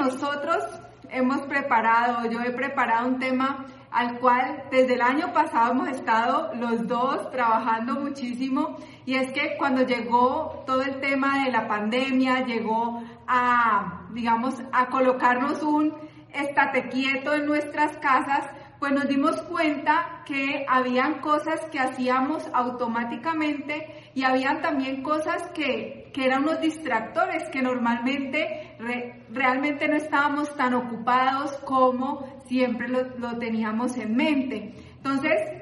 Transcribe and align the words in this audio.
nosotros 0.00 0.64
hemos 1.10 1.42
preparado, 1.42 2.28
yo 2.30 2.40
he 2.40 2.52
preparado 2.52 3.08
un 3.08 3.18
tema 3.18 3.66
al 3.90 4.18
cual 4.18 4.64
desde 4.70 4.94
el 4.94 5.02
año 5.02 5.32
pasado 5.32 5.72
hemos 5.72 5.88
estado 5.88 6.52
los 6.54 6.86
dos 6.86 7.30
trabajando 7.32 7.94
muchísimo 7.94 8.76
y 9.04 9.16
es 9.16 9.30
que 9.32 9.56
cuando 9.58 9.82
llegó 9.82 10.62
todo 10.66 10.82
el 10.82 11.00
tema 11.00 11.44
de 11.44 11.50
la 11.50 11.68
pandemia, 11.68 12.46
llegó 12.46 13.02
a, 13.26 14.06
digamos, 14.12 14.54
a 14.72 14.86
colocarnos 14.86 15.62
un 15.62 15.94
estate 16.32 16.88
quieto 16.88 17.34
en 17.34 17.46
nuestras 17.46 17.96
casas, 17.98 18.48
pues 18.78 18.92
nos 18.92 19.06
dimos 19.06 19.42
cuenta 19.42 20.22
que 20.24 20.64
habían 20.66 21.20
cosas 21.20 21.60
que 21.70 21.78
hacíamos 21.78 22.48
automáticamente 22.54 24.10
y 24.14 24.22
habían 24.22 24.62
también 24.62 25.02
cosas 25.02 25.48
que, 25.48 25.99
que 26.12 26.24
eran 26.24 26.42
unos 26.42 26.60
distractores 26.60 27.48
que 27.50 27.62
normalmente 27.62 28.76
realmente 29.30 29.88
no 29.88 29.96
estábamos 29.96 30.54
tan 30.56 30.74
ocupados 30.74 31.52
como 31.64 32.42
siempre 32.46 32.88
lo, 32.88 33.04
lo 33.18 33.38
teníamos 33.38 33.96
en 33.96 34.16
mente. 34.16 34.74
Entonces, 34.96 35.59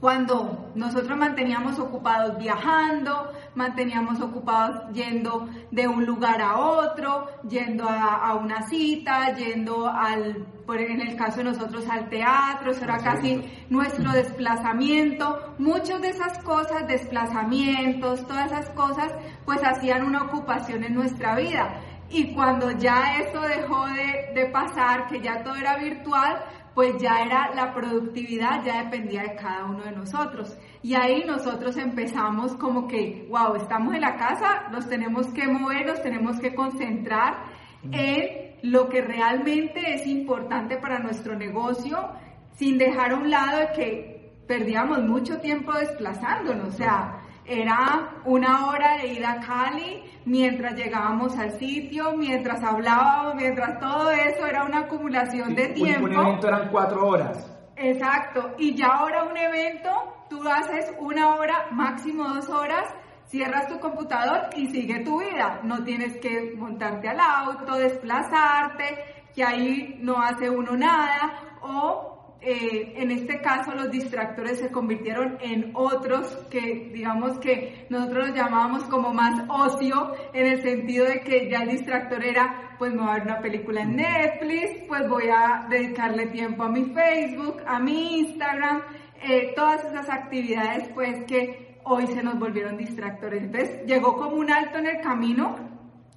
cuando 0.00 0.70
nosotros 0.74 1.18
manteníamos 1.18 1.78
ocupados 1.78 2.38
viajando, 2.38 3.32
manteníamos 3.54 4.18
ocupados 4.20 4.90
yendo 4.94 5.46
de 5.70 5.86
un 5.86 6.06
lugar 6.06 6.40
a 6.40 6.58
otro, 6.58 7.28
yendo 7.46 7.86
a, 7.86 8.34
una 8.34 8.62
cita, 8.62 9.34
yendo 9.34 9.86
al, 9.86 10.46
por 10.64 10.80
en 10.80 11.02
el 11.02 11.16
caso 11.16 11.38
de 11.38 11.44
nosotros 11.44 11.86
al 11.86 12.08
teatro, 12.08 12.70
eso 12.70 12.84
era 12.84 12.96
casi 12.96 13.42
nuestro 13.68 14.10
desplazamiento. 14.12 15.54
Muchas 15.58 16.00
de 16.00 16.08
esas 16.08 16.38
cosas, 16.44 16.88
desplazamientos, 16.88 18.26
todas 18.26 18.46
esas 18.46 18.70
cosas, 18.70 19.12
pues 19.44 19.60
hacían 19.62 20.02
una 20.02 20.22
ocupación 20.22 20.82
en 20.82 20.94
nuestra 20.94 21.36
vida. 21.36 21.78
Y 22.08 22.34
cuando 22.34 22.72
ya 22.72 23.18
eso 23.18 23.40
dejó 23.42 23.86
de, 23.86 24.32
de 24.34 24.46
pasar, 24.46 25.06
que 25.08 25.20
ya 25.20 25.44
todo 25.44 25.54
era 25.54 25.76
virtual, 25.76 26.42
pues 26.74 26.98
ya 26.98 27.22
era 27.22 27.54
la 27.54 27.74
productividad, 27.74 28.64
ya 28.64 28.84
dependía 28.84 29.22
de 29.22 29.34
cada 29.36 29.64
uno 29.64 29.82
de 29.84 29.92
nosotros. 29.92 30.56
Y 30.82 30.94
ahí 30.94 31.24
nosotros 31.26 31.76
empezamos 31.76 32.54
como 32.56 32.86
que, 32.86 33.26
wow, 33.28 33.56
estamos 33.56 33.94
en 33.94 34.02
la 34.02 34.16
casa, 34.16 34.68
nos 34.70 34.88
tenemos 34.88 35.26
que 35.28 35.46
mover, 35.46 35.86
nos 35.86 36.02
tenemos 36.02 36.40
que 36.40 36.54
concentrar 36.54 37.44
en 37.90 38.56
lo 38.62 38.88
que 38.88 39.00
realmente 39.00 39.94
es 39.94 40.06
importante 40.06 40.76
para 40.76 40.98
nuestro 40.98 41.36
negocio, 41.36 42.10
sin 42.54 42.78
dejar 42.78 43.12
a 43.12 43.16
un 43.16 43.30
lado 43.30 43.58
de 43.58 43.72
que 43.72 44.32
perdíamos 44.46 45.02
mucho 45.04 45.38
tiempo 45.38 45.72
desplazándonos, 45.72 46.74
o 46.74 46.76
sea, 46.76 47.19
era 47.50 48.22
una 48.24 48.66
hora 48.68 48.98
de 48.98 49.08
ir 49.08 49.26
a 49.26 49.40
Cali, 49.40 50.04
mientras 50.24 50.74
llegábamos 50.74 51.36
al 51.36 51.58
sitio, 51.58 52.16
mientras 52.16 52.62
hablábamos, 52.62 53.34
mientras 53.34 53.80
todo 53.80 54.10
eso 54.12 54.46
era 54.46 54.64
una 54.64 54.80
acumulación 54.80 55.54
de 55.54 55.68
tiempo. 55.68 56.06
Un 56.06 56.14
evento 56.14 56.46
eran 56.48 56.68
cuatro 56.70 57.08
horas. 57.08 57.50
Exacto, 57.76 58.54
y 58.58 58.74
ya 58.74 58.86
ahora 58.86 59.24
un 59.24 59.36
evento, 59.36 59.90
tú 60.28 60.46
haces 60.46 60.92
una 60.98 61.34
hora, 61.34 61.66
máximo 61.72 62.28
dos 62.28 62.48
horas, 62.48 62.84
cierras 63.26 63.68
tu 63.68 63.80
computador 63.80 64.50
y 64.54 64.66
sigue 64.68 65.00
tu 65.00 65.20
vida. 65.20 65.60
No 65.62 65.82
tienes 65.82 66.18
que 66.18 66.54
montarte 66.56 67.08
al 67.08 67.18
auto, 67.18 67.76
desplazarte, 67.76 69.24
que 69.34 69.44
ahí 69.44 69.98
no 70.00 70.20
hace 70.20 70.50
uno 70.50 70.76
nada, 70.76 71.56
o 71.62 72.19
eh, 72.42 72.94
en 72.96 73.10
este 73.10 73.40
caso 73.40 73.74
los 73.74 73.90
distractores 73.90 74.58
se 74.58 74.70
convirtieron 74.70 75.36
en 75.42 75.72
otros 75.74 76.26
que 76.50 76.90
digamos 76.90 77.38
que 77.38 77.86
nosotros 77.90 78.28
los 78.28 78.36
llamábamos 78.36 78.84
como 78.84 79.12
más 79.12 79.44
ocio 79.48 80.14
en 80.32 80.46
el 80.46 80.62
sentido 80.62 81.04
de 81.04 81.20
que 81.20 81.50
ya 81.50 81.58
el 81.58 81.68
distractor 81.70 82.24
era 82.24 82.76
pues 82.78 82.94
me 82.94 83.02
voy 83.02 83.10
a 83.10 83.14
ver 83.14 83.22
una 83.24 83.40
película 83.40 83.82
en 83.82 83.96
Netflix, 83.96 84.84
pues 84.88 85.06
voy 85.06 85.28
a 85.28 85.66
dedicarle 85.68 86.28
tiempo 86.28 86.62
a 86.62 86.70
mi 86.70 86.86
Facebook, 86.94 87.62
a 87.66 87.78
mi 87.78 88.20
Instagram, 88.20 88.82
eh, 89.22 89.52
todas 89.54 89.84
esas 89.84 90.08
actividades 90.08 90.88
pues 90.94 91.24
que 91.26 91.78
hoy 91.84 92.06
se 92.06 92.22
nos 92.22 92.38
volvieron 92.38 92.78
distractores. 92.78 93.42
Entonces 93.42 93.84
llegó 93.84 94.16
como 94.16 94.36
un 94.36 94.50
alto 94.50 94.78
en 94.78 94.86
el 94.86 95.00
camino 95.02 95.56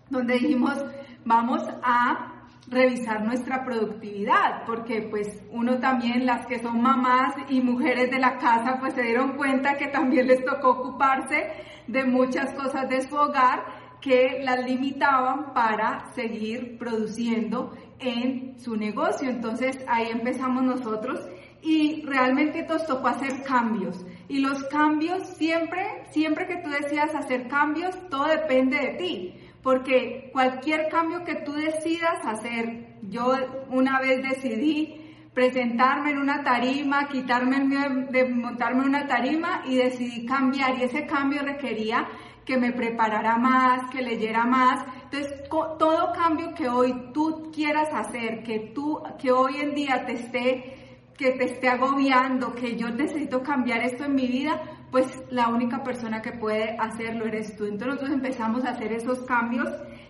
donde 0.09 0.35
dijimos 0.35 0.81
vamos 1.25 1.62
a 1.83 2.32
revisar 2.73 3.23
nuestra 3.23 3.63
productividad, 3.63 4.66
porque 4.66 5.01
pues 5.09 5.41
uno 5.51 5.79
también, 5.79 6.25
las 6.25 6.45
que 6.45 6.59
son 6.59 6.81
mamás 6.81 7.35
y 7.50 7.61
mujeres 7.61 8.09
de 8.11 8.19
la 8.19 8.38
casa, 8.38 8.78
pues 8.79 8.94
se 8.94 9.03
dieron 9.03 9.38
cuenta 9.38 9.78
que 9.78 9.88
también 9.88 10.28
les 10.28 10.44
tocó 10.44 10.72
ocuparse 10.72 11.51
de 11.88 12.03
muchas 12.03 12.53
cosas 12.53 12.89
de 12.89 13.01
su 13.01 13.16
hogar 13.16 13.63
que 14.01 14.41
las 14.44 14.66
limitaban 14.66 15.53
para 15.53 16.12
seguir 16.13 16.78
produciendo 16.78 17.73
en 18.00 18.59
su 18.59 18.75
negocio. 18.75 19.29
Entonces 19.29 19.79
ahí 19.88 20.07
empezamos 20.12 20.63
nosotros 20.63 21.22
y 21.62 22.03
realmente 22.06 22.66
nos 22.67 22.85
tocó 22.85 23.07
hacer 23.07 23.44
cambios. 23.44 24.06
Y 24.28 24.39
los 24.39 24.63
cambios 24.66 25.25
siempre, 25.38 26.03
siempre 26.12 26.47
que 26.47 26.57
tú 26.57 26.69
decidas 26.69 27.16
hacer 27.16 27.47
cambios, 27.47 27.95
todo 28.09 28.25
depende 28.25 28.78
de 28.78 28.88
ti 28.95 29.42
porque 29.63 30.29
cualquier 30.34 30.90
cambio 30.90 31.24
que 31.24 31.35
tú 31.35 31.53
decidas 31.53 32.19
hacer, 32.25 32.97
yo 33.01 33.34
una 33.69 34.00
vez 34.00 34.22
decidí 34.22 35.00
presentarme 35.34 36.12
en 36.12 36.19
una 36.19 36.44
tarima, 36.44 37.07
quitarme 37.07 37.57
el 37.57 37.66
miedo 37.66 37.90
de 38.12 38.25
montarme 38.25 38.84
en 38.84 38.90
una 38.90 39.07
tarima 39.07 39.63
y 39.66 39.78
decidí 39.78 40.25
cambiar 40.25 40.78
y 40.78 40.84
ese 40.84 41.07
cambio 41.07 41.41
requería 41.41 42.07
que 42.46 42.57
me 42.57 42.74
preparara 42.74 43.38
más, 43.38 43.90
que 43.90 44.01
leyera 44.01 44.46
más. 44.46 44.85
Entonces, 45.06 45.47
todo 45.50 46.12
cambio 46.13 46.53
que 46.53 46.68
hoy 46.68 47.12
tú 47.13 47.50
quieras 47.53 47.88
hacer, 47.94 48.44
que 48.44 48.72
tú 48.75 49.01
que 49.18 49.31
hoy 49.31 49.62
en 49.62 49.74
día 49.74 50.06
te 50.06 50.13
esté 50.13 50.84
que 51.18 51.31
te 51.31 51.45
esté 51.45 51.69
agobiando, 51.69 52.53
que 52.53 52.75
yo 52.75 52.90
necesito 52.90 53.44
cambiar 53.44 53.84
esto 53.84 54.06
en 54.06 54.16
mi 54.16 54.28
vida, 54.28 54.59
pues 54.93 55.07
la 55.31 55.47
única 55.47 55.83
persona 55.83 56.21
que 56.21 56.33
puede 56.33 56.77
hacerlo 56.77 57.25
eres 57.25 57.57
tú. 57.57 57.65
Entonces 57.65 57.87
nosotros 57.87 58.11
empezamos 58.11 58.63
a 58.63 58.69
hacer 58.69 58.93
esos 58.93 59.23
cambios 59.23 59.67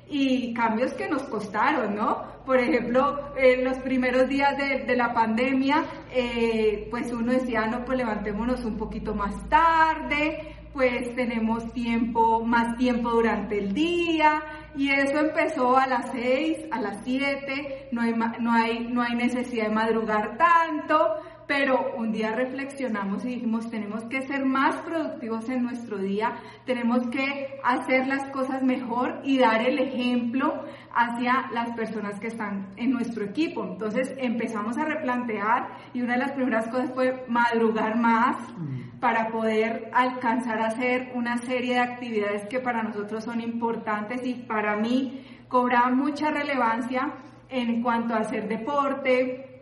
y 0.10 0.54
cambios 0.54 0.94
que 0.96 1.08
nos 1.08 1.24
costaron, 1.24 1.96
¿no? 1.96 2.22
Por 2.46 2.60
ejemplo, 2.60 3.34
en 3.38 3.64
los 3.64 3.78
primeros 3.78 4.28
días 4.28 4.58
de, 4.58 4.94
la 4.98 5.14
pandemia, 5.14 5.86
eh, 6.12 6.90
pues 6.92 7.14
uno 7.14 7.32
decía, 7.32 7.66
no, 7.68 7.86
pues 7.86 7.98
levantémonos 7.98 8.66
un 8.66 8.76
poquito 8.76 9.16
más 9.16 9.34
tarde, 9.48 10.54
pues 10.74 11.16
tenemos 11.16 11.72
tiempo, 11.72 12.44
más 12.44 12.76
tiempo 12.76 13.12
durante 13.12 13.60
el 13.60 13.74
día, 13.74 14.44
y 14.76 14.90
eso 14.90 15.18
empezó 15.18 15.78
a 15.78 15.88
las 15.88 16.12
6, 16.12 16.58
a 16.72 16.82
las 16.82 16.98
7, 17.06 17.90
no 17.94 18.02
hay, 18.02 18.14
no 18.40 18.52
hay, 18.52 18.80
no 18.90 19.02
hay 19.02 19.16
necesidad 19.16 19.68
de 19.68 19.76
madrugar 19.76 20.38
tanto, 20.38 21.16
pero 21.48 21.94
un 21.98 22.12
día 22.12 22.32
reflexionamos 22.32 23.26
y 23.26 23.30
dijimos, 23.30 23.70
tenemos 23.70 24.04
que 24.06 24.22
ser 24.22 24.46
más 24.46 24.76
productivos 24.78 25.48
en 25.50 25.64
nuestro 25.64 25.98
día, 25.98 26.34
tenemos 26.66 27.08
que 27.08 27.60
hacer 27.64 28.08
las 28.08 28.30
cosas 28.32 28.64
mejor 28.64 29.20
y 29.24 29.40
dar 29.40 29.62
el 29.62 29.80
ejemplo 29.80 30.64
hacia 30.94 31.50
las 31.52 31.76
personas 31.76 32.20
que 32.20 32.28
están 32.28 32.68
en 32.78 32.92
nuestro 32.92 33.26
equipo. 33.26 33.64
Entonces 33.64 34.14
empezamos 34.18 34.78
a 34.78 34.86
replantear 34.86 35.70
y 35.94 36.02
una 36.02 36.14
de 36.14 36.20
las 36.20 36.32
primeras 36.32 36.68
cosas 36.68 36.92
fue 36.94 37.26
madrugar 37.28 37.98
más 37.98 38.38
mm. 38.58 39.00
para 39.00 39.30
poder 39.30 39.90
alcanzar 39.94 40.60
a 40.62 40.68
hacer 40.68 41.12
una 41.16 41.38
serie 41.38 41.76
de 41.76 41.80
actividades 41.80 42.48
que 42.48 42.60
para 42.60 42.84
nosotros 42.84 43.24
son 43.24 43.42
importantes 43.42 44.26
y 44.26 44.36
para 44.36 44.76
mí 44.78 45.26
cobraban 45.48 45.98
mucha 45.98 46.32
relevancia 46.32 47.14
en 47.50 47.84
cuanto 47.84 48.16
a 48.16 48.20
hacer 48.20 48.48
deporte, 48.48 49.53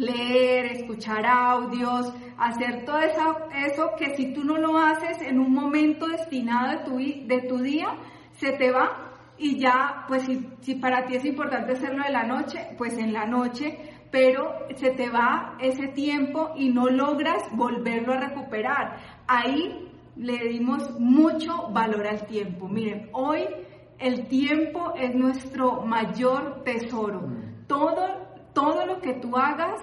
leer, 0.00 0.66
escuchar 0.66 1.26
audios, 1.26 2.12
hacer 2.38 2.84
todo 2.86 2.98
eso, 3.00 3.36
eso 3.66 3.90
que 3.98 4.16
si 4.16 4.32
tú 4.32 4.44
no 4.44 4.56
lo 4.56 4.78
haces 4.78 5.20
en 5.20 5.38
un 5.38 5.52
momento 5.52 6.08
destinado 6.08 6.70
de 6.70 6.84
tu, 6.84 7.26
de 7.28 7.40
tu 7.42 7.58
día, 7.58 7.94
se 8.32 8.52
te 8.52 8.70
va 8.70 9.10
y 9.36 9.58
ya, 9.58 10.04
pues 10.08 10.22
si, 10.24 10.48
si 10.62 10.74
para 10.74 11.04
ti 11.04 11.16
es 11.16 11.24
importante 11.24 11.72
hacerlo 11.72 12.02
de 12.02 12.12
la 12.12 12.24
noche, 12.24 12.68
pues 12.78 12.96
en 12.96 13.12
la 13.12 13.26
noche, 13.26 13.78
pero 14.10 14.54
se 14.74 14.90
te 14.90 15.10
va 15.10 15.56
ese 15.60 15.88
tiempo 15.88 16.50
y 16.56 16.70
no 16.70 16.88
logras 16.88 17.44
volverlo 17.52 18.14
a 18.14 18.20
recuperar. 18.20 18.96
Ahí 19.26 19.86
le 20.16 20.48
dimos 20.48 20.98
mucho 20.98 21.68
valor 21.72 22.06
al 22.06 22.26
tiempo. 22.26 22.68
Miren, 22.68 23.10
hoy 23.12 23.46
el 23.98 24.28
tiempo 24.28 24.94
es 24.96 25.14
nuestro 25.14 25.82
mayor 25.82 26.62
tesoro. 26.64 27.20
Mm. 27.20 27.66
Todo 27.66 28.29
todo 28.52 28.86
lo 28.86 29.00
que 29.00 29.14
tú 29.14 29.36
hagas 29.36 29.80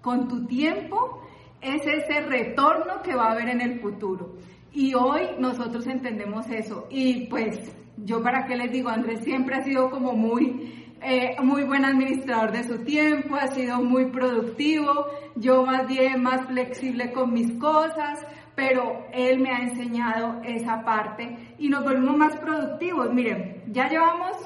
con 0.00 0.28
tu 0.28 0.46
tiempo 0.46 1.22
es 1.60 1.82
ese 1.86 2.20
retorno 2.22 3.02
que 3.02 3.14
va 3.14 3.28
a 3.28 3.32
haber 3.32 3.48
en 3.48 3.60
el 3.60 3.80
futuro. 3.80 4.36
Y 4.72 4.94
hoy 4.94 5.22
nosotros 5.38 5.86
entendemos 5.86 6.48
eso. 6.48 6.86
Y 6.90 7.26
pues 7.26 7.58
yo 7.96 8.22
para 8.22 8.46
qué 8.46 8.56
les 8.56 8.70
digo, 8.70 8.88
Andrés 8.88 9.20
siempre 9.24 9.56
ha 9.56 9.62
sido 9.62 9.90
como 9.90 10.12
muy, 10.12 10.94
eh, 11.02 11.36
muy 11.42 11.64
buen 11.64 11.84
administrador 11.84 12.52
de 12.52 12.64
su 12.64 12.78
tiempo, 12.84 13.34
ha 13.34 13.48
sido 13.48 13.82
muy 13.82 14.06
productivo, 14.10 15.06
yo 15.36 15.64
más 15.64 15.86
bien 15.86 16.22
más 16.22 16.46
flexible 16.46 17.12
con 17.12 17.32
mis 17.32 17.52
cosas, 17.58 18.24
pero 18.54 19.06
él 19.12 19.40
me 19.40 19.50
ha 19.50 19.62
enseñado 19.62 20.40
esa 20.44 20.82
parte 20.82 21.54
y 21.58 21.68
nos 21.68 21.82
volvemos 21.82 22.16
más 22.16 22.36
productivos. 22.36 23.12
Miren, 23.12 23.64
ya 23.68 23.88
llevamos 23.88 24.36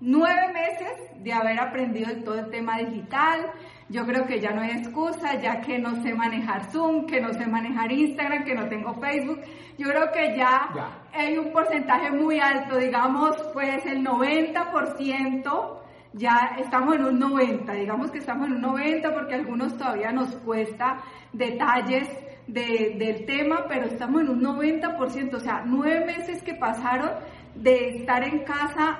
nueve 0.00 0.52
meses 0.52 1.22
de 1.22 1.32
haber 1.32 1.58
aprendido 1.60 2.10
todo 2.24 2.38
el 2.38 2.50
tema 2.50 2.78
digital. 2.78 3.52
Yo 3.88 4.06
creo 4.06 4.26
que 4.26 4.40
ya 4.40 4.50
no 4.50 4.60
hay 4.60 4.70
excusa, 4.70 5.40
ya 5.40 5.60
que 5.60 5.78
no 5.78 6.02
sé 6.02 6.14
manejar 6.14 6.70
Zoom, 6.70 7.06
que 7.06 7.20
no 7.20 7.32
sé 7.32 7.46
manejar 7.46 7.90
Instagram, 7.90 8.44
que 8.44 8.54
no 8.54 8.68
tengo 8.68 8.94
Facebook. 8.94 9.40
Yo 9.78 9.88
creo 9.88 10.12
que 10.12 10.36
ya, 10.36 10.68
hay 11.12 11.38
un 11.38 11.52
porcentaje 11.52 12.10
muy 12.10 12.38
alto, 12.38 12.76
digamos, 12.76 13.36
pues 13.52 13.84
el 13.86 14.04
90%, 14.04 15.78
ya 16.14 16.56
estamos 16.58 16.96
en 16.96 17.04
un 17.04 17.18
90, 17.18 17.72
digamos 17.72 18.10
que 18.10 18.18
estamos 18.18 18.48
en 18.48 18.54
un 18.54 18.60
90 18.62 19.14
porque 19.14 19.34
a 19.34 19.38
algunos 19.38 19.76
todavía 19.76 20.10
nos 20.12 20.34
cuesta 20.36 20.98
detalles 21.32 22.08
del 22.46 23.26
tema, 23.26 23.66
pero 23.68 23.86
estamos 23.86 24.22
en 24.22 24.30
un 24.30 24.42
90%, 24.42 25.34
o 25.34 25.40
sea, 25.40 25.62
nueve 25.66 26.06
meses 26.06 26.42
que 26.42 26.54
pasaron 26.54 27.10
de 27.54 27.98
estar 27.98 28.24
en 28.24 28.40
casa 28.44 28.98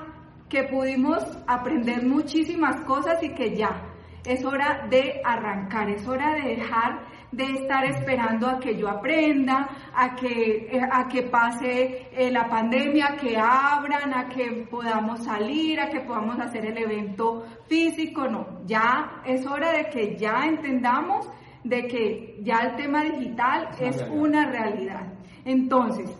que 0.49 0.65
pudimos 0.65 1.23
aprender 1.47 2.05
muchísimas 2.07 2.81
cosas 2.83 3.23
y 3.23 3.31
que 3.31 3.57
ya 3.57 3.83
es 4.25 4.45
hora 4.45 4.87
de 4.91 5.21
arrancar, 5.25 5.89
es 5.89 6.07
hora 6.07 6.35
de 6.35 6.57
dejar 6.57 7.07
de 7.31 7.45
estar 7.45 7.85
esperando 7.85 8.49
a 8.49 8.59
que 8.59 8.77
yo 8.77 8.89
aprenda, 8.89 9.69
a 9.95 10.15
que, 10.15 10.69
eh, 10.71 10.81
a 10.91 11.09
que 11.09 11.23
pase 11.25 12.09
eh, 12.13 12.31
la 12.31 12.49
pandemia, 12.49 13.17
que 13.21 13.37
abran, 13.37 14.15
a 14.15 14.29
que 14.29 14.67
podamos 14.71 15.25
salir, 15.25 15.79
a 15.79 15.91
que 15.91 16.01
podamos 16.01 16.39
hacer 16.41 16.65
el 16.65 16.79
evento 16.79 17.45
físico, 17.67 18.29
no, 18.29 18.65
ya 18.65 19.23
es 19.27 19.47
hora 19.47 19.73
de 19.73 19.91
que 19.91 20.17
ya 20.17 20.47
entendamos 20.47 21.29
de 21.65 21.87
que 21.87 22.39
ya 22.43 22.61
el 22.61 22.77
tema 22.77 23.03
digital 23.03 23.69
es 23.79 24.03
una 24.11 24.47
realidad. 24.47 25.13
Entonces, 25.45 26.11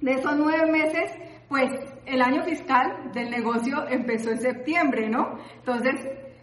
de 0.00 0.12
esos 0.12 0.36
nueve 0.36 0.70
meses, 0.70 1.12
pues 1.48 1.70
el 2.10 2.22
año 2.22 2.42
fiscal 2.42 3.12
del 3.12 3.30
negocio 3.30 3.86
empezó 3.88 4.30
en 4.30 4.40
septiembre, 4.40 5.08
¿no? 5.08 5.38
Entonces, 5.56 5.94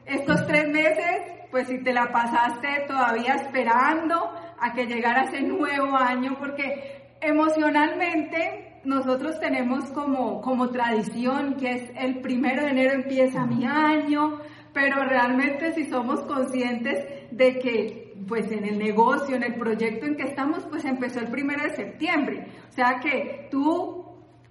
estos 0.05 0.47
tres 0.47 0.67
meses, 0.69 1.21
pues 1.51 1.67
si 1.67 1.79
te 1.83 1.93
la 1.93 2.11
pasaste 2.11 2.85
todavía 2.87 3.35
esperando 3.35 4.31
a 4.59 4.73
que 4.73 4.85
llegara 4.85 5.23
ese 5.23 5.41
nuevo 5.41 5.95
año, 5.95 6.37
porque 6.39 7.15
emocionalmente 7.21 8.79
nosotros 8.83 9.39
tenemos 9.39 9.85
como, 9.91 10.41
como 10.41 10.69
tradición 10.69 11.55
que 11.55 11.71
es 11.71 11.91
el 11.97 12.21
primero 12.21 12.63
de 12.63 12.69
enero 12.69 12.93
empieza 12.93 13.45
mi 13.45 13.65
año, 13.65 14.39
pero 14.73 15.03
realmente 15.03 15.73
si 15.73 15.85
somos 15.85 16.21
conscientes 16.21 17.27
de 17.31 17.59
que 17.59 18.07
pues 18.27 18.51
en 18.51 18.65
el 18.65 18.79
negocio, 18.79 19.35
en 19.35 19.43
el 19.43 19.55
proyecto 19.55 20.05
en 20.05 20.15
que 20.15 20.23
estamos, 20.23 20.63
pues 20.69 20.85
empezó 20.85 21.19
el 21.19 21.27
primero 21.27 21.63
de 21.63 21.75
septiembre. 21.75 22.47
O 22.69 22.71
sea 22.71 22.99
que 22.99 23.47
tú 23.51 23.96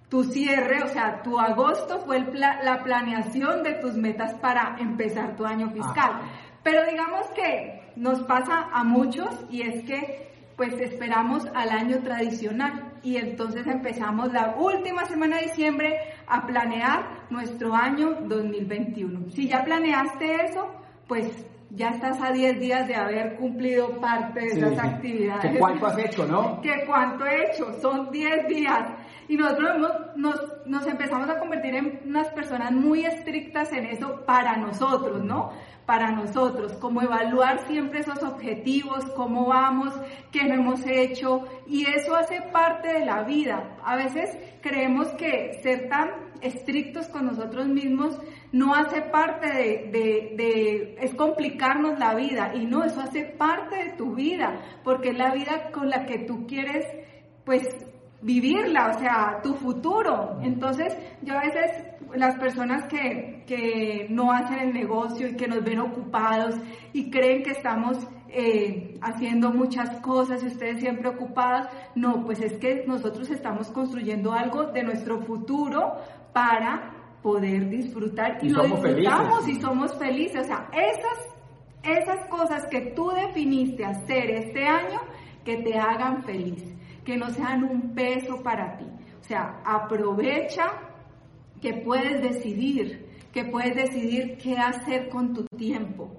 tu 0.08 0.24
cierre, 0.24 0.82
o 0.82 0.88
sea, 0.88 1.22
tu 1.22 1.38
agosto 1.38 2.00
fue 2.00 2.20
la 2.32 2.80
planeación 2.82 3.62
de 3.62 3.74
tus 3.74 3.94
metas 3.94 4.34
para 4.34 4.76
empezar 4.78 5.36
tu 5.36 5.44
año 5.44 5.70
fiscal. 5.70 6.20
Pero 6.62 6.84
digamos 6.90 7.26
que 7.30 7.92
nos 7.96 8.22
pasa 8.22 8.68
a 8.72 8.84
muchos 8.84 9.28
y 9.50 9.62
es 9.62 9.84
que 9.84 10.26
pues 10.56 10.72
esperamos 10.80 11.46
al 11.54 11.68
año 11.68 11.98
tradicional 12.02 12.94
y 13.02 13.18
entonces 13.18 13.66
empezamos 13.66 14.32
la 14.32 14.56
última 14.56 15.04
semana 15.04 15.36
de 15.36 15.44
diciembre 15.44 15.96
a 16.26 16.46
planear 16.46 17.26
nuestro 17.30 17.74
año 17.74 18.16
2021. 18.22 19.30
Si 19.30 19.48
ya 19.48 19.62
planeaste 19.62 20.46
eso, 20.46 20.66
pues 21.06 21.46
ya 21.70 21.90
estás 21.90 22.20
a 22.22 22.32
10 22.32 22.58
días 22.58 22.88
de 22.88 22.94
haber 22.94 23.36
cumplido 23.36 24.00
parte 24.00 24.40
de 24.40 24.46
esas 24.46 24.78
actividades. 24.78 25.52
¿Qué 25.52 25.58
cuánto 25.58 25.86
has 25.86 25.98
hecho, 25.98 26.26
no? 26.26 26.60
¿Qué 26.62 26.84
cuánto 26.86 27.26
he 27.26 27.50
hecho? 27.50 27.72
Son 27.80 28.10
10 28.10 28.48
días. 28.48 28.88
Y 29.28 29.36
nosotros 29.36 29.70
nos, 30.16 30.40
nos 30.66 30.86
empezamos 30.86 31.28
a 31.28 31.38
convertir 31.38 31.74
en 31.74 32.00
unas 32.06 32.28
personas 32.28 32.72
muy 32.72 33.04
estrictas 33.04 33.72
en 33.72 33.86
eso 33.86 34.24
para 34.24 34.56
nosotros, 34.56 35.22
¿no? 35.24 35.52
Para 35.84 36.10
nosotros, 36.10 36.72
como 36.74 37.02
evaluar 37.02 37.66
siempre 37.66 38.00
esos 38.00 38.22
objetivos, 38.22 39.04
cómo 39.16 39.46
vamos, 39.46 39.92
qué 40.32 40.44
no 40.44 40.54
hemos 40.54 40.84
hecho, 40.86 41.44
y 41.66 41.86
eso 41.86 42.14
hace 42.16 42.42
parte 42.52 42.92
de 42.92 43.04
la 43.04 43.22
vida. 43.22 43.76
A 43.84 43.96
veces 43.96 44.36
creemos 44.62 45.08
que 45.14 45.60
ser 45.62 45.88
tan 45.88 46.10
estrictos 46.40 47.08
con 47.08 47.26
nosotros 47.26 47.66
mismos 47.66 48.18
no 48.52 48.74
hace 48.74 49.02
parte 49.02 49.48
de, 49.48 49.90
de, 49.90 50.34
de, 50.36 50.96
es 51.00 51.14
complicarnos 51.14 51.98
la 51.98 52.14
vida 52.14 52.52
y 52.54 52.66
no, 52.66 52.84
eso 52.84 53.00
hace 53.00 53.24
parte 53.24 53.76
de 53.76 53.90
tu 53.92 54.14
vida, 54.14 54.60
porque 54.84 55.10
es 55.10 55.18
la 55.18 55.32
vida 55.32 55.70
con 55.72 55.90
la 55.90 56.06
que 56.06 56.18
tú 56.20 56.46
quieres, 56.46 56.86
pues, 57.44 57.62
vivirla, 58.26 58.92
o 58.94 58.98
sea, 58.98 59.40
tu 59.40 59.54
futuro. 59.54 60.40
Entonces, 60.42 60.96
yo 61.22 61.38
a 61.38 61.42
veces 61.42 61.70
las 62.14 62.34
personas 62.36 62.84
que, 62.88 63.44
que 63.46 64.08
no 64.10 64.32
hacen 64.32 64.58
el 64.58 64.74
negocio 64.74 65.28
y 65.28 65.36
que 65.36 65.46
nos 65.46 65.62
ven 65.62 65.78
ocupados 65.78 66.56
y 66.92 67.08
creen 67.08 67.44
que 67.44 67.52
estamos 67.52 67.98
eh, 68.28 68.98
haciendo 69.00 69.52
muchas 69.52 70.00
cosas 70.00 70.42
y 70.42 70.48
ustedes 70.48 70.80
siempre 70.80 71.08
ocupados, 71.08 71.68
no, 71.94 72.24
pues 72.24 72.40
es 72.40 72.54
que 72.54 72.84
nosotros 72.84 73.30
estamos 73.30 73.68
construyendo 73.68 74.32
algo 74.32 74.64
de 74.64 74.82
nuestro 74.82 75.20
futuro 75.22 75.94
para 76.32 76.90
poder 77.22 77.68
disfrutar 77.68 78.38
y, 78.42 78.48
lo 78.48 78.64
disfrutamos 78.64 79.46
y 79.46 79.60
somos 79.60 79.96
felices. 79.96 80.42
O 80.42 80.44
sea, 80.44 80.68
esas, 80.72 82.02
esas 82.02 82.26
cosas 82.26 82.66
que 82.66 82.92
tú 82.96 83.08
definiste 83.10 83.84
hacer 83.84 84.30
este 84.30 84.66
año, 84.66 84.98
que 85.44 85.58
te 85.58 85.78
hagan 85.78 86.24
feliz 86.24 86.75
que 87.06 87.16
no 87.16 87.30
sean 87.30 87.62
un 87.62 87.94
peso 87.94 88.42
para 88.42 88.76
ti. 88.76 88.84
O 89.20 89.24
sea, 89.24 89.62
aprovecha 89.64 90.72
que 91.62 91.72
puedes 91.74 92.20
decidir, 92.20 93.06
que 93.32 93.44
puedes 93.44 93.76
decidir 93.76 94.36
qué 94.38 94.58
hacer 94.58 95.08
con 95.08 95.32
tu 95.32 95.44
tiempo, 95.56 96.10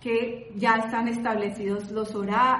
que 0.00 0.50
ya 0.56 0.74
están 0.74 1.06
establecidos 1.06 1.90
los 1.92 2.12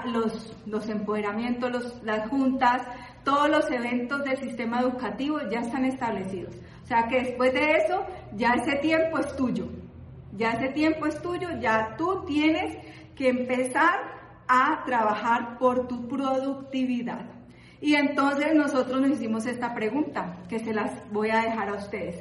los, 0.07 0.57
los 0.67 0.89
empoderamientos, 0.89 1.71
los, 1.71 2.03
las 2.05 2.29
juntas, 2.29 2.83
todos 3.25 3.51
los 3.51 3.69
eventos 3.71 4.23
del 4.25 4.37
sistema 4.37 4.81
educativo 4.81 5.41
ya 5.51 5.61
están 5.61 5.85
establecidos. 5.85 6.55
O 6.85 6.87
sea 6.87 7.09
que 7.09 7.23
después 7.23 7.53
de 7.53 7.73
eso, 7.73 8.07
ya 8.37 8.53
ese 8.53 8.77
tiempo 8.77 9.19
es 9.19 9.35
tuyo. 9.37 9.69
Ya 10.37 10.51
ese 10.51 10.69
tiempo 10.69 11.07
es 11.07 11.21
tuyo, 11.21 11.49
ya 11.61 11.95
tú 11.97 12.25
tienes 12.25 12.77
que 13.17 13.29
empezar 13.29 14.15
a 14.47 14.83
trabajar 14.85 15.59
por 15.59 15.87
tu 15.87 16.09
productividad. 16.09 17.34
Y 17.85 17.97
entonces 17.97 18.55
nosotros 18.55 18.99
nos 18.99 19.11
hicimos 19.11 19.45
esta 19.45 19.75
pregunta, 19.75 20.39
que 20.49 20.59
se 20.59 20.73
las 20.73 20.91
voy 21.13 21.29
a 21.29 21.43
dejar 21.43 21.69
a 21.69 21.75
ustedes. 21.75 22.17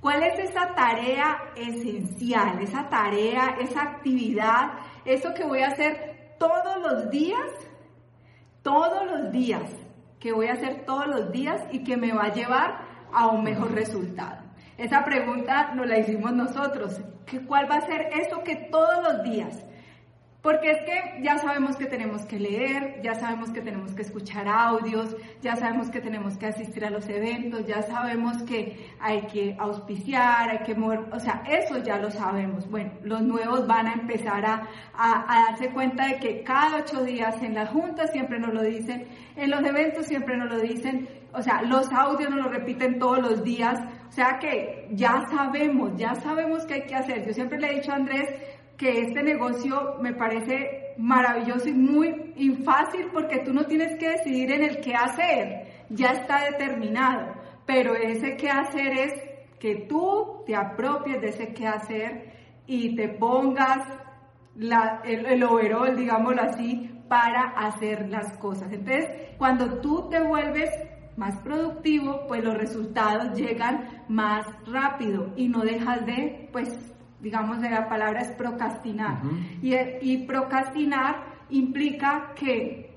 ¿Cuál 0.00 0.22
es 0.22 0.38
esa 0.38 0.74
tarea 0.74 1.36
esencial, 1.54 2.62
esa 2.62 2.88
tarea, 2.88 3.58
esa 3.60 3.82
actividad, 3.82 4.72
eso 5.04 5.34
que 5.34 5.44
voy 5.44 5.60
a 5.60 5.66
hacer 5.66 6.34
todos 6.38 6.80
los 6.80 7.10
días, 7.10 7.46
todos 8.62 9.04
los 9.04 9.30
días, 9.30 9.70
que 10.18 10.32
voy 10.32 10.46
a 10.46 10.54
hacer 10.54 10.86
todos 10.86 11.06
los 11.06 11.30
días 11.30 11.60
y 11.70 11.84
que 11.84 11.98
me 11.98 12.14
va 12.14 12.28
a 12.28 12.32
llevar 12.32 12.78
a 13.12 13.26
un 13.26 13.44
mejor 13.44 13.72
resultado? 13.74 14.40
Esa 14.78 15.04
pregunta 15.04 15.74
nos 15.74 15.88
la 15.88 15.98
hicimos 15.98 16.32
nosotros. 16.32 16.98
¿Cuál 17.46 17.70
va 17.70 17.76
a 17.76 17.86
ser 17.86 18.08
eso 18.18 18.42
que 18.42 18.56
todos 18.70 19.02
los 19.02 19.22
días 19.24 19.62
porque 20.42 20.72
es 20.72 20.78
que 20.78 21.22
ya 21.22 21.38
sabemos 21.38 21.76
que 21.76 21.86
tenemos 21.86 22.26
que 22.26 22.40
leer, 22.40 23.00
ya 23.00 23.14
sabemos 23.14 23.50
que 23.50 23.60
tenemos 23.60 23.94
que 23.94 24.02
escuchar 24.02 24.48
audios, 24.48 25.16
ya 25.40 25.54
sabemos 25.54 25.88
que 25.88 26.00
tenemos 26.00 26.36
que 26.36 26.46
asistir 26.46 26.84
a 26.84 26.90
los 26.90 27.08
eventos, 27.08 27.64
ya 27.64 27.80
sabemos 27.82 28.42
que 28.42 28.90
hay 28.98 29.22
que 29.28 29.56
auspiciar, 29.56 30.50
hay 30.50 30.58
que 30.64 30.74
mover, 30.74 31.04
o 31.12 31.20
sea, 31.20 31.44
eso 31.48 31.78
ya 31.78 31.96
lo 31.98 32.10
sabemos. 32.10 32.68
Bueno, 32.68 32.90
los 33.04 33.22
nuevos 33.22 33.68
van 33.68 33.86
a 33.86 33.92
empezar 33.92 34.44
a, 34.44 34.68
a, 34.94 35.46
darse 35.48 35.68
cuenta 35.70 36.08
de 36.08 36.16
que 36.18 36.42
cada 36.42 36.78
ocho 36.78 37.04
días 37.04 37.40
en 37.40 37.54
las 37.54 37.70
juntas 37.70 38.10
siempre 38.10 38.40
nos 38.40 38.52
lo 38.52 38.62
dicen, 38.62 39.06
en 39.36 39.48
los 39.48 39.64
eventos 39.64 40.06
siempre 40.06 40.36
nos 40.36 40.50
lo 40.50 40.58
dicen, 40.58 41.08
o 41.32 41.40
sea, 41.40 41.62
los 41.62 41.90
audios 41.92 42.30
nos 42.30 42.44
lo 42.44 42.50
repiten 42.50 42.98
todos 42.98 43.20
los 43.20 43.44
días, 43.44 43.78
o 44.08 44.12
sea 44.12 44.38
que 44.40 44.88
ya 44.90 45.24
sabemos, 45.30 45.96
ya 45.96 46.14
sabemos 46.16 46.66
qué 46.66 46.74
hay 46.74 46.82
que 46.82 46.94
hacer. 46.96 47.24
Yo 47.24 47.32
siempre 47.32 47.58
le 47.58 47.70
he 47.70 47.74
dicho 47.76 47.92
a 47.92 47.94
Andrés, 47.94 48.28
que 48.76 49.00
este 49.02 49.22
negocio 49.22 49.96
me 50.00 50.12
parece 50.14 50.94
maravilloso 50.98 51.68
y 51.68 51.74
muy 51.74 52.12
fácil 52.64 53.08
porque 53.12 53.40
tú 53.40 53.52
no 53.52 53.64
tienes 53.64 53.98
que 53.98 54.10
decidir 54.10 54.52
en 54.52 54.64
el 54.64 54.80
qué 54.80 54.94
hacer, 54.94 55.66
ya 55.88 56.10
está 56.10 56.44
determinado, 56.44 57.34
pero 57.66 57.94
ese 57.94 58.36
qué 58.36 58.50
hacer 58.50 58.92
es 58.98 59.12
que 59.58 59.86
tú 59.88 60.42
te 60.46 60.56
apropies 60.56 61.20
de 61.20 61.28
ese 61.28 61.54
qué 61.54 61.66
hacer 61.66 62.32
y 62.66 62.96
te 62.96 63.08
pongas 63.08 63.86
el, 65.04 65.26
el 65.26 65.42
overall, 65.44 65.96
digámoslo 65.96 66.42
así, 66.42 66.90
para 67.08 67.50
hacer 67.50 68.08
las 68.08 68.36
cosas. 68.38 68.72
Entonces, 68.72 69.08
cuando 69.38 69.80
tú 69.80 70.08
te 70.08 70.20
vuelves 70.20 70.70
más 71.16 71.38
productivo, 71.40 72.26
pues 72.26 72.42
los 72.42 72.56
resultados 72.56 73.38
llegan 73.38 74.04
más 74.08 74.46
rápido 74.66 75.32
y 75.36 75.48
no 75.48 75.60
dejas 75.60 76.04
de, 76.06 76.48
pues, 76.52 76.68
digamos, 77.22 77.62
de 77.62 77.70
la 77.70 77.88
palabra 77.88 78.20
es 78.20 78.32
procrastinar. 78.32 79.22
y, 79.62 79.74
y, 80.02 80.26
procrastinar 80.26 81.24
implica 81.48 82.32
que 82.34 82.90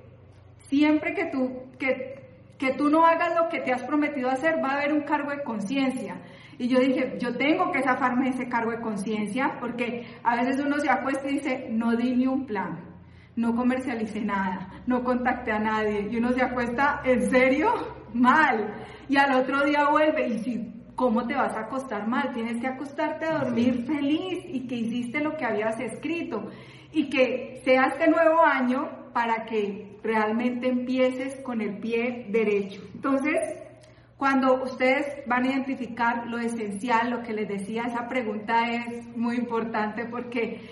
siempre 0.58 1.14
que 1.14 1.26
tú, 1.32 1.52
que 1.80 2.16
que 2.58 2.74
tú 2.74 2.90
no 2.90 3.06
hagas 3.06 3.36
lo 3.36 3.50
que 3.50 3.60
te 3.60 3.74
has 3.74 3.84
prometido 3.84 4.30
hacer, 4.30 4.64
va 4.64 4.70
a 4.70 4.78
haber 4.78 4.94
un 4.94 5.02
cargo 5.02 5.32
de 5.32 5.44
conciencia. 5.44 6.22
Y 6.58 6.68
yo 6.70 6.80
dije, 6.80 7.18
yo 7.20 7.36
tengo 7.36 7.72
que 7.72 7.84
zafarme 7.84 8.30
ese 8.30 8.48
cargo 8.48 8.72
de 8.72 8.80
conciencia, 8.80 9.58
porque 9.60 10.08
a 10.24 10.36
veces 10.38 10.64
uno 10.66 10.80
se 10.80 10.90
acuesta 10.90 11.30
y 11.30 11.34
dice, 11.34 11.68
no 11.70 11.96
di 11.96 12.16
ni 12.16 12.28
un 12.28 12.46
plan, 12.46 12.80
no 13.36 13.54
comercialicé 13.56 14.22
nada, 14.22 14.70
no 14.88 15.04
contacté 15.04 15.52
a 15.52 15.60
nadie. 15.60 16.08
Y 16.10 16.18
uno 16.18 16.32
se 16.32 16.42
acuesta, 16.42 17.02
¿en 17.04 17.30
serio? 17.30 17.74
Mal. 18.14 18.74
Y 19.10 19.18
al 19.18 19.34
otro 19.34 19.66
día 19.66 19.90
vuelve 19.90 20.30
y 20.30 20.40
si 20.40 20.75
¿Cómo 20.96 21.28
te 21.28 21.36
vas 21.36 21.54
a 21.56 21.62
acostar 21.62 22.08
mal? 22.08 22.34
Tienes 22.34 22.62
que 22.62 22.68
acostarte 22.68 23.26
a 23.26 23.40
dormir 23.40 23.84
feliz 23.86 24.46
y 24.48 24.66
que 24.68 24.76
hiciste 24.76 25.20
lo 25.20 25.36
que 25.36 25.46
habías 25.46 25.80
escrito 25.80 26.50
y 26.94 27.10
que 27.10 27.62
sea 27.66 27.88
este 27.88 28.08
nuevo 28.08 28.42
año 28.42 29.12
para 29.14 29.46
que 29.46 29.98
realmente 30.04 30.70
empieces 30.70 31.36
con 31.42 31.60
el 31.60 31.80
pie 31.80 32.28
derecho. 32.30 32.82
Entonces, 32.94 33.40
cuando 34.18 34.64
ustedes 34.64 35.06
van 35.28 35.44
a 35.44 35.50
identificar 35.50 36.28
lo 36.28 36.40
esencial, 36.40 37.10
lo 37.10 37.24
que 37.24 37.34
les 37.34 37.50
decía, 37.50 37.84
esa 37.84 38.08
pregunta 38.08 38.72
es 38.72 39.06
muy 39.18 39.36
importante 39.36 40.06
porque, 40.06 40.70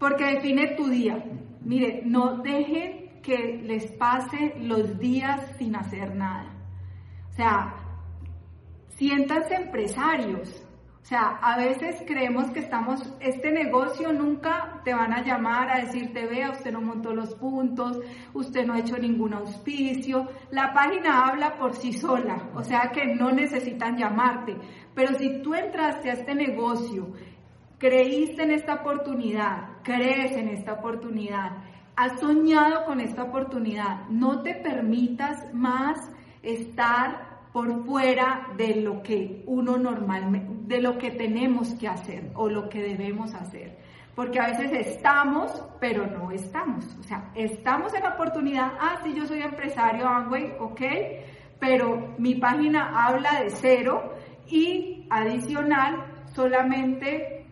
porque 0.00 0.24
define 0.24 0.74
tu 0.76 0.88
día. 0.88 1.22
Mire, 1.60 2.02
no 2.04 2.38
dejen 2.38 3.20
que 3.22 3.60
les 3.62 3.92
pase 3.92 4.54
los 4.60 4.98
días 4.98 5.40
sin 5.58 5.76
hacer 5.76 6.16
nada. 6.16 6.52
O 7.30 7.32
sea, 7.32 7.85
siéntanse 8.96 9.54
empresarios. 9.54 10.62
O 11.02 11.08
sea, 11.08 11.38
a 11.40 11.56
veces 11.56 12.02
creemos 12.04 12.50
que 12.50 12.58
estamos, 12.58 13.00
este 13.20 13.52
negocio 13.52 14.12
nunca 14.12 14.80
te 14.82 14.92
van 14.92 15.12
a 15.12 15.22
llamar 15.22 15.70
a 15.70 15.80
decirte, 15.82 16.26
vea, 16.26 16.50
usted 16.50 16.72
no 16.72 16.80
montó 16.80 17.14
los 17.14 17.32
puntos, 17.36 18.00
usted 18.34 18.66
no 18.66 18.74
ha 18.74 18.80
hecho 18.80 18.98
ningún 18.98 19.32
auspicio. 19.34 20.26
La 20.50 20.72
página 20.72 21.28
habla 21.28 21.54
por 21.54 21.76
sí 21.76 21.92
sola, 21.92 22.50
o 22.56 22.64
sea 22.64 22.90
que 22.92 23.06
no 23.06 23.30
necesitan 23.30 23.96
llamarte. 23.96 24.56
Pero 24.96 25.14
si 25.14 25.42
tú 25.42 25.54
entraste 25.54 26.10
a 26.10 26.14
este 26.14 26.34
negocio, 26.34 27.12
creíste 27.78 28.42
en 28.42 28.50
esta 28.50 28.74
oportunidad, 28.74 29.82
crees 29.84 30.32
en 30.36 30.48
esta 30.48 30.72
oportunidad, 30.72 31.58
has 31.94 32.18
soñado 32.18 32.84
con 32.84 32.98
esta 32.98 33.22
oportunidad, 33.22 34.08
no 34.08 34.42
te 34.42 34.54
permitas 34.56 35.54
más 35.54 36.10
estar 36.42 37.25
por 37.56 37.86
fuera 37.86 38.48
de 38.58 38.82
lo 38.82 39.02
que 39.02 39.42
uno 39.46 39.78
normalmente, 39.78 40.74
de 40.74 40.82
lo 40.82 40.98
que 40.98 41.12
tenemos 41.12 41.72
que 41.76 41.88
hacer 41.88 42.30
o 42.34 42.50
lo 42.50 42.68
que 42.68 42.82
debemos 42.82 43.32
hacer. 43.32 43.78
Porque 44.14 44.38
a 44.38 44.48
veces 44.48 44.72
estamos, 44.88 45.64
pero 45.80 46.06
no 46.06 46.30
estamos. 46.32 46.84
O 47.00 47.02
sea, 47.02 47.30
estamos 47.34 47.94
en 47.94 48.02
la 48.02 48.10
oportunidad, 48.10 48.72
ah, 48.78 48.98
sí, 49.02 49.14
yo 49.14 49.24
soy 49.24 49.40
empresario 49.40 50.06
Amway, 50.06 50.52
ok, 50.60 50.82
pero 51.58 52.14
mi 52.18 52.34
página 52.34 53.06
habla 53.06 53.40
de 53.40 53.48
cero 53.48 54.12
y 54.46 55.06
adicional, 55.08 56.12
solamente 56.34 57.46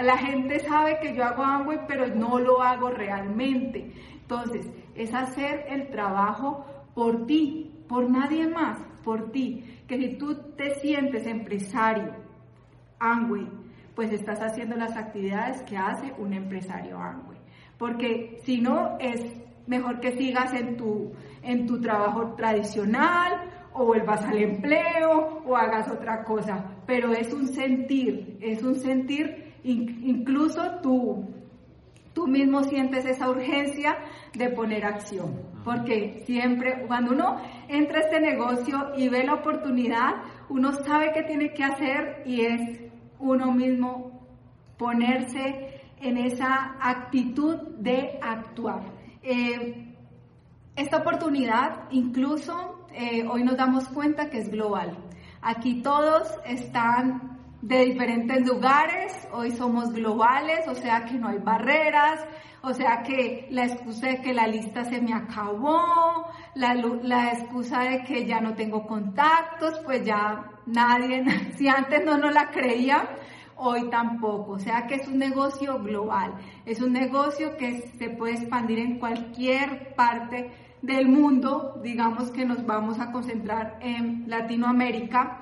la 0.00 0.16
gente 0.16 0.60
sabe 0.60 1.00
que 1.02 1.12
yo 1.12 1.24
hago 1.24 1.42
Amway, 1.42 1.80
pero 1.88 2.06
no 2.06 2.38
lo 2.38 2.62
hago 2.62 2.90
realmente. 2.90 3.92
Entonces, 4.12 4.70
es 4.94 5.12
hacer 5.12 5.64
el 5.68 5.90
trabajo 5.90 6.64
por 6.94 7.26
ti, 7.26 7.69
por 7.90 8.08
nadie 8.08 8.46
más 8.46 8.78
por 9.02 9.32
ti, 9.32 9.64
que 9.88 9.98
si 9.98 10.16
tú 10.16 10.36
te 10.56 10.76
sientes 10.76 11.26
empresario 11.26 12.14
Amway, 13.00 13.48
pues 13.96 14.12
estás 14.12 14.38
haciendo 14.38 14.76
las 14.76 14.96
actividades 14.96 15.60
que 15.62 15.76
hace 15.76 16.12
un 16.16 16.32
empresario 16.32 16.96
Amway. 16.96 17.38
Porque 17.76 18.38
si 18.44 18.60
no, 18.60 18.96
es 19.00 19.20
mejor 19.66 19.98
que 19.98 20.12
sigas 20.12 20.54
en 20.54 20.76
tu, 20.76 21.10
en 21.42 21.66
tu 21.66 21.80
trabajo 21.80 22.34
tradicional 22.36 23.50
o 23.72 23.86
vuelvas 23.86 24.24
al 24.24 24.38
empleo 24.38 25.42
o 25.44 25.56
hagas 25.56 25.90
otra 25.90 26.22
cosa. 26.22 26.64
Pero 26.86 27.12
es 27.12 27.32
un 27.32 27.48
sentir, 27.48 28.38
es 28.40 28.62
un 28.62 28.76
sentir, 28.76 29.54
incluso 29.64 30.78
tú, 30.80 31.28
tú 32.12 32.28
mismo 32.28 32.62
sientes 32.62 33.04
esa 33.04 33.28
urgencia 33.28 33.98
de 34.32 34.48
poner 34.50 34.84
acción. 34.84 35.49
Porque 35.64 36.22
siempre, 36.26 36.84
cuando 36.86 37.12
uno 37.12 37.36
entra 37.68 37.98
a 37.98 38.02
este 38.02 38.20
negocio 38.20 38.92
y 38.96 39.08
ve 39.08 39.24
la 39.24 39.34
oportunidad, 39.34 40.14
uno 40.48 40.72
sabe 40.72 41.12
qué 41.12 41.22
tiene 41.22 41.52
que 41.52 41.64
hacer 41.64 42.22
y 42.24 42.42
es 42.42 42.80
uno 43.18 43.52
mismo 43.52 44.26
ponerse 44.78 45.80
en 46.00 46.16
esa 46.16 46.76
actitud 46.80 47.56
de 47.78 48.18
actuar. 48.22 48.82
Eh, 49.22 49.94
esta 50.76 50.98
oportunidad 50.98 51.88
incluso 51.90 52.86
eh, 52.92 53.26
hoy 53.30 53.44
nos 53.44 53.56
damos 53.56 53.88
cuenta 53.88 54.30
que 54.30 54.38
es 54.38 54.50
global. 54.50 54.96
Aquí 55.42 55.82
todos 55.82 56.28
están 56.46 57.39
de 57.62 57.84
diferentes 57.84 58.46
lugares, 58.46 59.28
hoy 59.32 59.50
somos 59.50 59.92
globales, 59.92 60.66
o 60.66 60.74
sea 60.74 61.04
que 61.04 61.14
no 61.14 61.28
hay 61.28 61.38
barreras, 61.38 62.20
o 62.62 62.72
sea 62.72 63.02
que 63.02 63.48
la 63.50 63.66
excusa 63.66 64.08
de 64.08 64.20
que 64.22 64.32
la 64.32 64.46
lista 64.46 64.84
se 64.84 65.00
me 65.00 65.12
acabó, 65.12 66.26
la, 66.54 66.74
la 66.74 67.32
excusa 67.32 67.80
de 67.80 68.02
que 68.04 68.24
ya 68.24 68.40
no 68.40 68.54
tengo 68.54 68.86
contactos, 68.86 69.80
pues 69.84 70.04
ya 70.04 70.50
nadie, 70.66 71.24
si 71.56 71.68
antes 71.68 72.04
no 72.04 72.16
nos 72.16 72.32
la 72.32 72.50
creía, 72.50 73.16
hoy 73.56 73.90
tampoco. 73.90 74.52
O 74.52 74.58
sea 74.58 74.86
que 74.86 74.96
es 74.96 75.06
un 75.06 75.18
negocio 75.18 75.78
global, 75.80 76.34
es 76.64 76.80
un 76.80 76.92
negocio 76.92 77.56
que 77.56 77.82
se 77.98 78.08
puede 78.10 78.34
expandir 78.34 78.78
en 78.78 78.98
cualquier 78.98 79.94
parte 79.94 80.50
del 80.80 81.08
mundo, 81.08 81.78
digamos 81.82 82.30
que 82.30 82.46
nos 82.46 82.64
vamos 82.64 82.98
a 83.00 83.12
concentrar 83.12 83.78
en 83.82 84.24
Latinoamérica, 84.28 85.40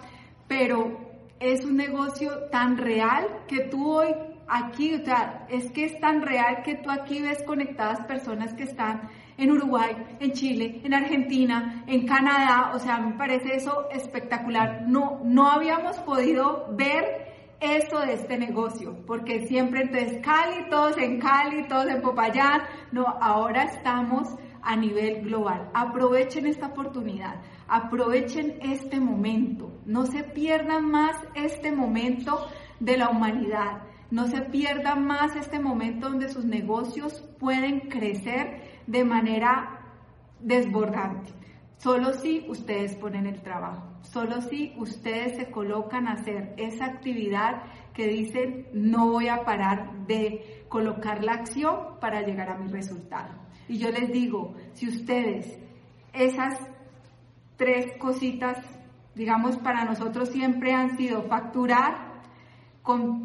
pero 0.48 1.07
es 1.40 1.64
un 1.64 1.76
negocio 1.76 2.48
tan 2.50 2.76
real 2.76 3.26
que 3.46 3.64
tú 3.64 3.92
hoy 3.92 4.14
aquí, 4.48 4.94
o 4.94 5.04
sea, 5.04 5.46
es 5.48 5.70
que 5.70 5.84
es 5.84 6.00
tan 6.00 6.22
real 6.22 6.62
que 6.64 6.76
tú 6.76 6.90
aquí 6.90 7.20
ves 7.20 7.42
conectadas 7.44 8.00
personas 8.06 8.54
que 8.54 8.64
están 8.64 9.08
en 9.36 9.52
Uruguay, 9.52 9.94
en 10.18 10.32
Chile, 10.32 10.80
en 10.82 10.94
Argentina, 10.94 11.84
en 11.86 12.06
Canadá, 12.06 12.72
o 12.74 12.78
sea, 12.78 12.98
me 12.98 13.16
parece 13.16 13.54
eso 13.54 13.88
espectacular. 13.90 14.84
No, 14.88 15.20
no 15.24 15.48
habíamos 15.48 15.96
podido 15.98 16.66
ver 16.72 17.28
esto 17.60 18.00
de 18.00 18.14
este 18.14 18.36
negocio, 18.38 18.96
porque 19.06 19.46
siempre 19.46 19.82
entonces 19.82 20.20
Cali, 20.22 20.68
todos 20.70 20.96
en 20.98 21.20
Cali, 21.20 21.66
todos 21.68 21.86
en 21.86 22.00
Popayán, 22.00 22.62
no, 22.92 23.06
ahora 23.06 23.64
estamos 23.64 24.28
a 24.62 24.76
nivel 24.76 25.22
global. 25.22 25.70
Aprovechen 25.74 26.46
esta 26.46 26.68
oportunidad, 26.68 27.36
aprovechen 27.68 28.58
este 28.62 28.98
momento, 28.98 29.80
no 29.84 30.06
se 30.06 30.24
pierdan 30.24 30.90
más 30.90 31.16
este 31.34 31.70
momento 31.70 32.48
de 32.80 32.96
la 32.96 33.10
humanidad. 33.10 33.82
No 34.10 34.26
se 34.26 34.40
pierda 34.40 34.94
más 34.94 35.36
este 35.36 35.60
momento 35.60 36.08
donde 36.08 36.30
sus 36.30 36.46
negocios 36.46 37.22
pueden 37.38 37.88
crecer 37.90 38.80
de 38.86 39.04
manera 39.04 39.80
desbordante. 40.40 41.30
Solo 41.76 42.12
si 42.14 42.44
ustedes 42.48 42.96
ponen 42.96 43.26
el 43.26 43.42
trabajo, 43.42 43.98
solo 44.02 44.40
si 44.40 44.74
ustedes 44.78 45.36
se 45.36 45.50
colocan 45.50 46.08
a 46.08 46.12
hacer 46.12 46.54
esa 46.56 46.86
actividad 46.86 47.62
que 47.92 48.08
dicen 48.08 48.66
no 48.72 49.10
voy 49.10 49.28
a 49.28 49.44
parar 49.44 50.06
de 50.06 50.64
colocar 50.68 51.22
la 51.22 51.34
acción 51.34 52.00
para 52.00 52.22
llegar 52.22 52.48
a 52.48 52.58
mi 52.58 52.68
resultado. 52.68 53.34
Y 53.68 53.78
yo 53.78 53.90
les 53.90 54.10
digo, 54.10 54.54
si 54.72 54.88
ustedes 54.88 55.56
esas 56.14 56.58
tres 57.58 57.98
cositas, 57.98 58.56
digamos, 59.14 59.58
para 59.58 59.84
nosotros 59.84 60.30
siempre 60.30 60.72
han 60.72 60.96
sido 60.96 61.24
facturar, 61.24 62.22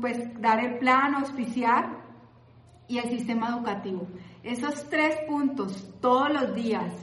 pues 0.01 0.41
dar 0.41 0.59
el 0.59 0.79
plan, 0.79 1.15
auspiciar 1.15 2.03
y 2.89 2.97
el 2.97 3.05
sistema 3.05 3.49
educativo. 3.49 4.07
Esos 4.43 4.89
tres 4.89 5.15
puntos 5.25 5.89
todos 6.01 6.33
los 6.33 6.53
días, 6.53 6.93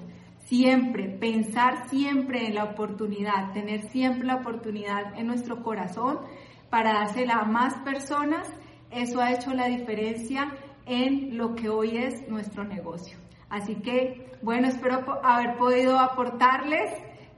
siempre, 0.41 1.09
pensar 1.09 1.89
siempre 1.89 2.47
en 2.47 2.57
la 2.57 2.65
oportunidad, 2.65 3.53
tener 3.53 3.89
siempre 3.89 4.27
la 4.27 4.37
oportunidad 4.37 5.17
en 5.17 5.29
nuestro 5.29 5.63
corazón 5.63 6.19
para 6.69 6.93
dársela 6.93 7.35
a 7.35 7.45
más 7.45 7.75
personas, 7.79 8.53
eso 8.91 9.21
ha 9.21 9.33
hecho 9.33 9.55
la 9.55 9.69
diferencia 9.69 10.53
en 10.85 11.39
lo 11.39 11.55
que 11.55 11.69
hoy 11.69 11.97
es 11.97 12.29
nuestro 12.29 12.65
negocio. 12.65 13.17
Así 13.49 13.77
que, 13.77 14.33
bueno, 14.43 14.69
espero 14.69 15.25
haber 15.25 15.57
podido 15.57 15.99
aportarles 15.99 16.91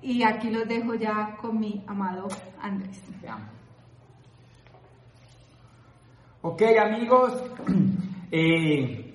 y 0.03 0.23
aquí 0.25 0.51
los 0.51 0.67
dejo 0.69 0.95
ya 0.95 1.37
con 1.41 1.59
mi 1.59 1.83
amado 1.87 2.29
Andrés. 2.61 3.03
Ok, 6.43 6.63
amigos, 6.77 7.41
eh, 8.33 9.15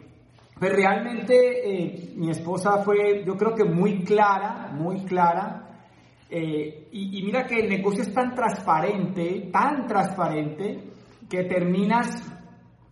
pues 0.58 0.72
realmente 0.72 1.36
eh, 1.36 2.14
mi 2.16 2.32
esposa 2.32 2.82
fue, 2.84 3.26
yo 3.26 3.36
creo 3.36 3.54
que 3.54 3.66
muy 3.66 4.04
clara, 4.04 4.72
muy 4.74 5.04
clara. 5.04 5.64
Eh, 6.30 6.88
y, 6.92 7.22
mira 7.24 7.46
que 7.46 7.60
el 7.60 7.70
negocio 7.70 8.04
es 8.04 8.14
tan 8.14 8.34
transparente, 8.34 9.50
tan 9.52 9.88
transparente, 9.88 10.84
que 11.30 11.44
terminas, 11.44 12.26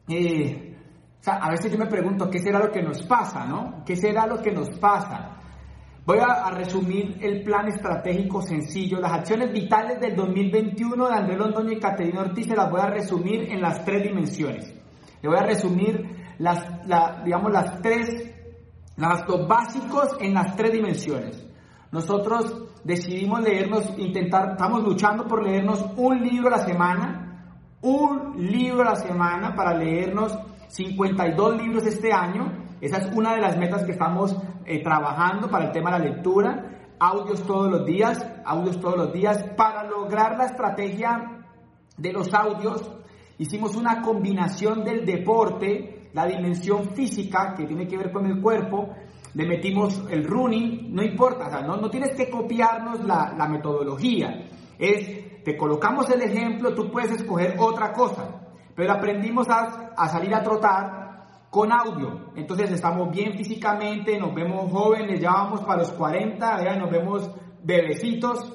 o 0.07 1.23
sea, 1.23 1.35
a 1.35 1.49
veces 1.49 1.71
yo 1.71 1.77
me 1.77 1.87
pregunto, 1.87 2.29
¿qué 2.29 2.39
será 2.39 2.59
lo 2.59 2.71
que 2.71 2.81
nos 2.81 3.03
pasa, 3.03 3.45
no? 3.45 3.83
¿Qué 3.85 3.95
será 3.95 4.27
lo 4.27 4.41
que 4.41 4.51
nos 4.51 4.69
pasa? 4.77 5.34
Voy 6.05 6.19
a, 6.19 6.51
resumir 6.51 7.17
el 7.19 7.41
plan 7.41 7.67
estratégico 7.67 8.39
sencillo. 8.43 8.99
Las 8.99 9.11
acciones 9.11 9.51
vitales 9.51 9.99
del 9.99 10.15
2021 10.15 11.07
de 11.07 11.13
Andrés 11.15 11.39
Londoño 11.39 11.71
y 11.71 11.79
Caterina 11.79 12.21
Ortiz 12.21 12.45
se 12.45 12.55
las 12.55 12.69
voy 12.69 12.79
a 12.79 12.87
resumir 12.91 13.51
en 13.51 13.59
las 13.59 13.83
tres 13.83 14.03
dimensiones. 14.03 14.71
Le 15.23 15.29
voy 15.29 15.39
a 15.39 15.43
resumir 15.43 16.05
las, 16.37 16.63
digamos, 17.23 17.51
las 17.51 17.81
tres, 17.81 18.07
las 18.97 19.25
dos 19.25 19.47
básicos 19.47 20.15
en 20.19 20.35
las 20.35 20.55
tres 20.55 20.73
dimensiones. 20.73 21.43
Nosotros 21.91 22.65
decidimos 22.83 23.41
leernos, 23.41 23.91
intentar, 23.97 24.51
estamos 24.51 24.83
luchando 24.83 25.25
por 25.25 25.43
leernos 25.43 25.83
un 25.97 26.21
libro 26.21 26.49
a 26.49 26.57
la 26.59 26.65
semana, 26.65 27.47
un 27.81 28.33
libro 28.37 28.83
a 28.83 28.91
la 28.91 28.95
semana 28.95 29.55
para 29.55 29.75
leernos 29.75 30.37
52 30.67 31.57
libros 31.57 31.87
este 31.87 32.13
año. 32.13 32.64
Esa 32.81 32.97
es 32.97 33.15
una 33.15 33.35
de 33.35 33.41
las 33.41 33.57
metas 33.57 33.83
que 33.83 33.93
estamos 33.93 34.35
eh, 34.65 34.83
trabajando 34.83 35.49
para 35.49 35.65
el 35.65 35.71
tema 35.71 35.91
de 35.91 35.99
la 35.99 36.05
lectura. 36.05 36.71
Audios 36.99 37.45
todos 37.45 37.71
los 37.71 37.85
días, 37.85 38.25
audios 38.45 38.79
todos 38.79 38.97
los 38.97 39.13
días. 39.13 39.43
Para 39.55 39.83
lograr 39.83 40.37
la 40.37 40.45
estrategia 40.45 41.45
de 41.97 42.13
los 42.13 42.33
audios, 42.33 42.91
hicimos 43.37 43.75
una 43.75 44.01
combinación 44.01 44.83
del 44.83 45.05
deporte, 45.05 46.09
la 46.13 46.25
dimensión 46.25 46.89
física 46.89 47.53
que 47.55 47.65
tiene 47.65 47.87
que 47.87 47.97
ver 47.97 48.11
con 48.11 48.25
el 48.25 48.41
cuerpo, 48.41 48.89
le 49.33 49.45
metimos 49.45 50.01
el 50.09 50.25
running, 50.25 50.93
no 50.95 51.03
importa, 51.03 51.61
no, 51.61 51.75
no 51.75 51.89
tienes 51.89 52.15
que 52.15 52.29
copiarnos 52.29 53.03
la, 53.03 53.33
la 53.37 53.47
metodología. 53.47 54.47
Es, 54.79 55.43
te 55.43 55.57
colocamos 55.57 56.09
el 56.09 56.21
ejemplo, 56.21 56.73
tú 56.73 56.89
puedes 56.89 57.11
escoger 57.11 57.55
otra 57.59 57.91
cosa, 57.91 58.47
pero 58.73 58.93
aprendimos 58.93 59.49
a, 59.49 59.91
a 59.95 60.07
salir 60.07 60.33
a 60.33 60.41
trotar 60.41 61.04
con 61.55 61.71
audio. 61.71 62.33
Entonces 62.35 62.69
estamos 62.69 63.09
bien 63.11 63.31
físicamente, 63.31 64.19
nos 64.19 64.35
vemos 64.35 64.69
jóvenes, 64.69 65.21
ya 65.21 65.31
vamos 65.31 65.61
para 65.61 65.83
los 65.83 65.93
40, 65.93 66.75
nos 66.75 66.91
vemos 66.91 67.31
bebecitos. 67.63 68.53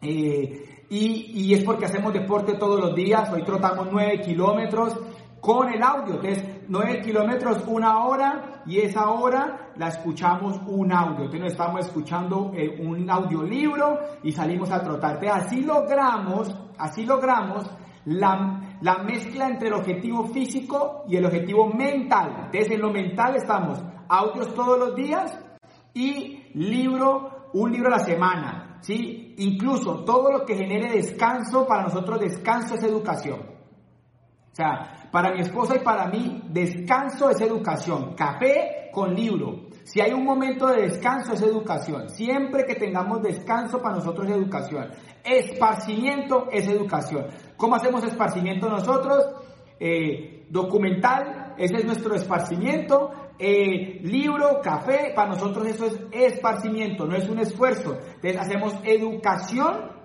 Eh, 0.00 0.86
y, 0.88 1.30
y, 1.34 1.52
es 1.52 1.62
porque 1.62 1.84
hacemos 1.84 2.10
deporte 2.14 2.54
todos 2.54 2.80
los 2.80 2.94
días, 2.94 3.30
hoy 3.30 3.42
trotamos 3.42 3.88
9 3.92 4.22
kilómetros 4.22 4.98
con 5.42 5.68
el 5.74 5.82
audio. 5.82 6.14
Entonces, 6.14 6.42
9 6.68 7.02
kilómetros, 7.02 7.64
una 7.66 8.02
hora, 8.06 8.62
y 8.64 8.78
esa 8.78 9.10
hora 9.10 9.72
la 9.76 9.88
escuchamos 9.88 10.58
un 10.66 10.90
audio. 10.90 11.26
Entonces, 11.26 11.52
estamos 11.52 11.84
escuchando 11.84 12.52
eh, 12.54 12.80
un 12.80 13.10
audiolibro 13.10 13.98
y 14.22 14.32
salimos 14.32 14.70
a 14.70 14.82
trotar. 14.82 15.16
Entonces, 15.16 15.44
así 15.44 15.60
logramos, 15.60 16.56
así 16.78 17.04
logramos 17.04 17.70
la, 18.06 18.71
la, 18.82 18.98
mezcla 19.02 19.48
entre 19.48 19.68
el 19.68 19.74
objetivo 19.74 20.26
físico 20.28 21.04
y 21.08 21.16
el 21.16 21.26
objetivo 21.26 21.68
mental. 21.68 22.44
Entonces, 22.46 22.70
en 22.72 22.80
lo 22.80 22.90
mental 22.90 23.36
estamos 23.36 23.82
audios 24.08 24.54
todos 24.54 24.78
los 24.78 24.94
días 24.94 25.38
y 25.94 26.50
libro, 26.54 27.48
un 27.54 27.72
libro 27.72 27.88
a 27.88 27.98
la 27.98 28.04
semana. 28.04 28.78
¿sí? 28.80 29.34
Incluso 29.38 30.04
todo 30.04 30.30
lo 30.32 30.44
que 30.44 30.56
genere 30.56 30.92
descanso, 30.92 31.66
para 31.66 31.84
nosotros 31.84 32.20
descanso 32.20 32.74
es 32.74 32.82
educación. 32.82 33.40
O 33.40 34.54
sea, 34.54 35.08
para 35.10 35.32
mi 35.32 35.40
esposa 35.40 35.76
y 35.76 35.80
para 35.80 36.08
mí, 36.08 36.42
descanso 36.50 37.30
es 37.30 37.40
educación. 37.40 38.14
Café 38.14 38.90
con 38.92 39.14
libro. 39.14 39.68
Si 39.84 40.00
hay 40.00 40.12
un 40.12 40.24
momento 40.24 40.66
de 40.68 40.82
descanso 40.82 41.32
es 41.32 41.42
educación. 41.42 42.08
Siempre 42.08 42.64
que 42.64 42.74
tengamos 42.74 43.22
descanso 43.22 43.80
para 43.80 43.96
nosotros 43.96 44.28
es 44.28 44.36
educación. 44.36 44.90
Esparcimiento 45.24 46.48
es 46.50 46.68
educación. 46.68 47.26
¿Cómo 47.56 47.76
hacemos 47.76 48.04
esparcimiento 48.04 48.68
nosotros? 48.68 49.24
Eh, 49.80 50.46
documental, 50.48 51.54
ese 51.58 51.76
es 51.76 51.84
nuestro 51.84 52.14
esparcimiento. 52.14 53.10
Eh, 53.38 54.00
libro, 54.02 54.60
café, 54.62 55.12
para 55.14 55.30
nosotros 55.30 55.66
eso 55.66 55.86
es 55.86 55.98
esparcimiento, 56.12 57.06
no 57.06 57.16
es 57.16 57.28
un 57.28 57.40
esfuerzo. 57.40 57.98
Entonces 58.14 58.36
hacemos 58.36 58.74
educación. 58.84 60.02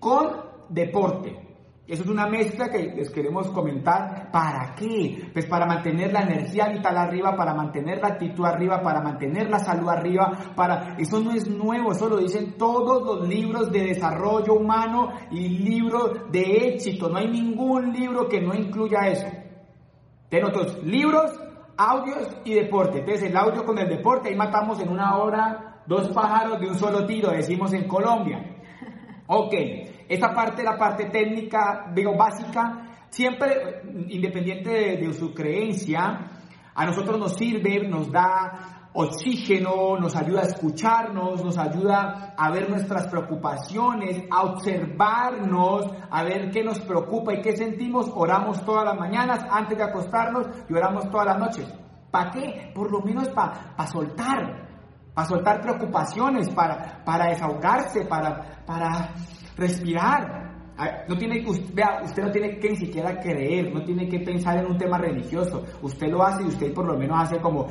Con 0.00 0.28
deporte. 0.68 1.47
Eso 1.88 2.02
es 2.02 2.08
una 2.10 2.26
mezcla 2.26 2.68
que 2.68 2.92
les 2.94 3.08
queremos 3.08 3.48
comentar. 3.48 4.30
¿Para 4.30 4.74
qué? 4.74 5.30
Pues 5.32 5.46
para 5.46 5.64
mantener 5.64 6.12
la 6.12 6.20
energía 6.20 6.68
vital 6.68 6.98
arriba, 6.98 7.34
para 7.34 7.54
mantener 7.54 7.98
la 8.02 8.08
actitud 8.08 8.44
arriba, 8.44 8.82
para 8.82 9.00
mantener 9.00 9.48
la 9.48 9.58
salud 9.58 9.88
arriba, 9.88 10.52
para... 10.54 10.96
Eso 10.98 11.18
no 11.18 11.32
es 11.32 11.48
nuevo, 11.48 11.92
eso 11.92 12.06
lo 12.10 12.18
dicen 12.18 12.58
todos 12.58 13.02
los 13.02 13.26
libros 13.26 13.72
de 13.72 13.84
desarrollo 13.84 14.52
humano 14.52 15.12
y 15.30 15.48
libros 15.48 16.30
de 16.30 16.68
éxito. 16.74 17.08
No 17.08 17.16
hay 17.16 17.28
ningún 17.28 17.90
libro 17.90 18.28
que 18.28 18.42
no 18.42 18.54
incluya 18.54 19.08
eso. 19.08 19.26
Tenemos 20.28 20.54
otros 20.54 20.84
libros, 20.84 21.40
audios 21.78 22.36
y 22.44 22.52
deporte. 22.52 22.98
Entonces 22.98 23.30
el 23.30 23.36
audio 23.36 23.64
con 23.64 23.78
el 23.78 23.88
deporte, 23.88 24.28
ahí 24.28 24.36
matamos 24.36 24.78
en 24.80 24.90
una 24.90 25.16
hora 25.16 25.82
dos 25.86 26.08
pájaros 26.10 26.60
de 26.60 26.68
un 26.68 26.74
solo 26.74 27.06
tiro, 27.06 27.30
decimos 27.30 27.72
en 27.72 27.88
Colombia. 27.88 28.44
Ok. 29.26 29.54
Esa 30.08 30.32
parte, 30.32 30.62
la 30.62 30.78
parte 30.78 31.06
técnica, 31.06 31.90
digo, 31.94 32.16
básica, 32.16 33.06
siempre, 33.10 33.82
independiente 34.08 34.96
de, 34.96 35.12
su 35.12 35.34
creencia, 35.34 36.30
a 36.74 36.86
nosotros 36.86 37.18
nos 37.18 37.34
sirve, 37.34 37.86
nos 37.86 38.10
da 38.10 38.90
oxígeno, 38.94 39.98
nos 39.98 40.16
ayuda 40.16 40.40
a 40.40 40.46
escucharnos, 40.46 41.44
nos 41.44 41.58
ayuda 41.58 42.34
a 42.36 42.50
ver 42.50 42.70
nuestras 42.70 43.06
preocupaciones, 43.08 44.24
a 44.30 44.42
observarnos, 44.42 45.90
a 46.10 46.22
ver 46.22 46.50
qué 46.50 46.64
nos 46.64 46.80
preocupa 46.80 47.34
y 47.34 47.42
qué 47.42 47.56
sentimos. 47.56 48.10
Oramos 48.14 48.64
todas 48.64 48.84
las 48.84 48.98
mañanas 48.98 49.44
antes 49.50 49.76
de 49.76 49.84
acostarnos 49.84 50.46
y 50.68 50.74
oramos 50.74 51.10
todas 51.10 51.26
las 51.26 51.38
noches. 51.38 51.74
¿Para 52.10 52.30
qué? 52.30 52.72
Por 52.74 52.90
lo 52.90 53.00
menos 53.00 53.28
para 53.28 53.86
soltar, 53.86 54.67
para 55.18 55.28
soltar 55.30 55.60
preocupaciones, 55.60 56.48
para, 56.50 57.02
para 57.04 57.30
desahogarse, 57.30 58.04
para, 58.04 58.62
para 58.64 59.12
respirar. 59.56 60.46
No 61.08 61.16
tiene 61.16 61.44
vea, 61.74 62.02
usted 62.04 62.22
no 62.22 62.30
tiene 62.30 62.56
que 62.60 62.68
ni 62.70 62.76
siquiera 62.76 63.18
creer, 63.18 63.74
no 63.74 63.82
tiene 63.82 64.08
que 64.08 64.20
pensar 64.20 64.58
en 64.58 64.66
un 64.66 64.78
tema 64.78 64.96
religioso. 64.96 65.64
Usted 65.82 66.06
lo 66.06 66.22
hace 66.22 66.44
y 66.44 66.46
usted 66.46 66.72
por 66.72 66.86
lo 66.86 66.96
menos 66.96 67.20
hace 67.20 67.40
como, 67.40 67.66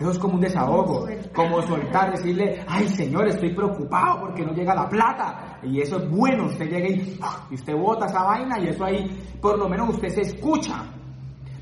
eso 0.00 0.10
es 0.10 0.18
como 0.18 0.34
un 0.34 0.40
desahogo, 0.40 1.06
como 1.32 1.62
soltar, 1.62 2.10
decirle, 2.10 2.64
ay 2.66 2.88
Señor, 2.88 3.28
estoy 3.28 3.54
preocupado 3.54 4.22
porque 4.22 4.44
no 4.44 4.52
llega 4.52 4.74
la 4.74 4.88
plata. 4.88 5.60
Y 5.62 5.80
eso 5.80 5.98
es 5.98 6.10
bueno, 6.10 6.46
usted 6.46 6.68
llega 6.68 6.88
y, 6.88 7.20
y 7.50 7.54
usted 7.54 7.76
bota 7.76 8.06
esa 8.06 8.24
vaina 8.24 8.58
y 8.58 8.66
eso 8.70 8.84
ahí, 8.84 9.16
por 9.40 9.56
lo 9.56 9.68
menos 9.68 9.90
usted 9.90 10.08
se 10.08 10.22
escucha. 10.22 10.86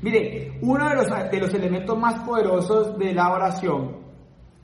Mire, 0.01 0.57
uno 0.63 0.89
de 0.89 0.95
los, 0.95 1.07
de 1.29 1.39
los 1.39 1.53
elementos 1.53 1.95
más 1.99 2.15
poderosos 2.23 2.97
de 2.97 3.13
la 3.13 3.31
oración 3.31 4.02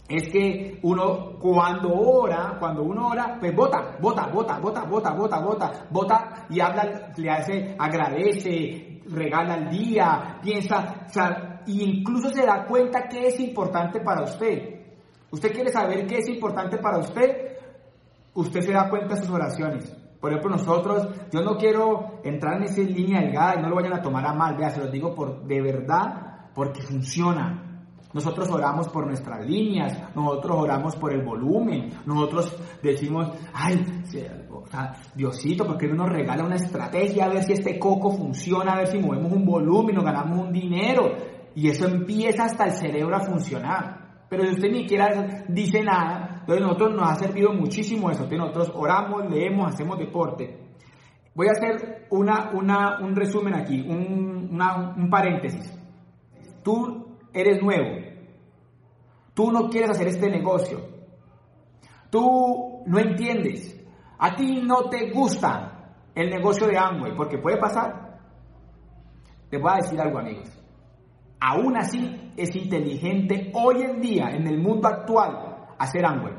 es 0.10 0.28
que 0.30 0.80
uno 0.82 1.38
cuando 1.40 1.94
ora, 1.94 2.58
cuando 2.60 2.82
uno 2.82 3.10
ora, 3.10 3.38
pues 3.40 3.56
vota, 3.56 3.96
vota, 4.02 4.28
vota, 4.28 4.58
vota, 4.58 4.84
vota, 4.86 5.14
vota, 5.14 5.40
vota, 5.40 5.88
vota 5.92 6.48
y 6.50 6.60
habla, 6.60 7.12
le 7.16 7.30
hace, 7.30 7.76
agradece, 7.78 9.02
regala 9.08 9.56
el 9.56 9.70
día, 9.70 10.40
piensa, 10.42 11.06
o 11.08 11.10
sea, 11.10 11.62
incluso 11.68 12.30
se 12.30 12.44
da 12.44 12.66
cuenta 12.66 13.08
que 13.08 13.28
es 13.28 13.40
importante 13.40 14.00
para 14.02 14.24
usted. 14.24 14.80
¿Usted 15.32 15.54
quiere 15.54 15.72
saber 15.72 16.08
qué 16.08 16.18
es 16.18 16.28
importante 16.28 16.80
para 16.80 16.98
usted? 16.98 17.58
Usted 18.34 18.62
se 18.62 18.74
da 18.74 18.90
cuenta 18.90 19.14
de 19.14 19.22
sus 19.22 19.30
oraciones. 19.30 19.96
Por 20.20 20.32
ejemplo, 20.32 20.58
nosotros, 20.58 21.08
yo 21.32 21.42
no 21.42 21.56
quiero 21.56 22.20
entrar 22.24 22.58
en 22.58 22.64
esa 22.64 22.82
línea 22.82 23.22
delgada 23.22 23.56
y 23.58 23.62
no 23.62 23.70
lo 23.70 23.76
vayan 23.76 23.94
a 23.94 24.02
tomar 24.02 24.26
a 24.26 24.34
mal, 24.34 24.58
vea, 24.58 24.72
se 24.72 24.80
los 24.80 24.92
digo 24.92 25.14
por, 25.14 25.44
de 25.46 25.62
verdad, 25.62 26.50
porque 26.56 26.82
funciona. 26.82 27.69
Nosotros 28.12 28.50
oramos 28.50 28.90
por 28.90 29.06
nuestras 29.06 29.46
líneas, 29.46 30.16
nosotros 30.16 30.58
oramos 30.58 30.96
por 30.96 31.14
el 31.14 31.24
volumen, 31.24 31.92
nosotros 32.08 32.58
decimos, 32.82 33.30
ay, 33.54 33.86
Diosito, 35.14 35.68
¿por 35.68 35.78
qué 35.78 35.88
no 35.88 35.94
nos 35.94 36.10
regala 36.10 36.44
una 36.44 36.56
estrategia 36.56 37.26
a 37.26 37.30
ver 37.30 37.44
si 37.44 37.54
este 37.54 37.78
coco 37.78 38.10
funciona, 38.12 38.74
a 38.74 38.78
ver 38.78 38.88
si 38.88 38.98
movemos 38.98 39.32
un 39.32 39.46
volumen, 39.46 39.96
nos 39.96 40.06
ganamos 40.06 40.40
un 40.40 40.52
dinero? 40.52 41.12
Y 41.54 41.70
eso 41.70 41.88
empieza 41.88 42.46
hasta 42.46 42.66
el 42.66 42.72
cerebro 42.72 43.16
a 43.16 43.20
funcionar. 43.20 44.26
Pero 44.28 44.44
si 44.44 44.52
usted 44.52 44.70
ni 44.72 44.80
siquiera 44.82 45.46
dice 45.48 45.84
nada, 45.84 46.38
entonces 46.42 46.64
nosotros 46.64 46.96
nos 46.96 47.10
ha 47.12 47.16
servido 47.16 47.54
muchísimo 47.54 48.10
eso. 48.10 48.28
Nosotros 48.28 48.72
oramos, 48.76 49.30
leemos, 49.30 49.72
hacemos 49.72 50.00
deporte. 50.00 50.58
Voy 51.36 51.48
a 51.48 51.52
hacer 51.52 52.08
una, 52.10 52.52
una, 52.54 53.00
un 53.02 53.16
resumen 53.16 53.56
aquí, 53.56 53.82
un, 53.82 54.50
un 54.52 55.10
paréntesis. 55.10 55.78
Tú 56.64 57.09
eres 57.34 57.62
nuevo. 57.62 58.10
Tú 59.34 59.52
no 59.52 59.70
quieres 59.70 59.92
hacer 59.92 60.08
este 60.08 60.30
negocio. 60.30 60.80
Tú 62.10 62.84
no 62.86 63.00
entiendes. 63.00 63.76
A 64.18 64.36
ti 64.36 64.62
no 64.62 64.90
te 64.90 65.12
gusta 65.12 65.94
el 66.14 66.30
negocio 66.30 66.68
de 66.68 66.78
Amway, 66.78 67.16
porque 67.16 67.38
puede 67.38 67.58
pasar. 67.58 68.20
Te 69.50 69.58
voy 69.58 69.72
a 69.72 69.76
decir 69.78 70.00
algo, 70.02 70.20
amigos. 70.20 70.50
Aún 71.40 71.78
así 71.78 72.34
es 72.36 72.56
inteligente 72.56 73.52
hoy 73.54 73.84
en 73.84 74.02
día, 74.02 74.30
en 74.32 74.46
el 74.48 74.60
mundo 74.60 74.88
actual, 74.88 75.68
hacer 75.78 76.06
Amway. 76.06 76.34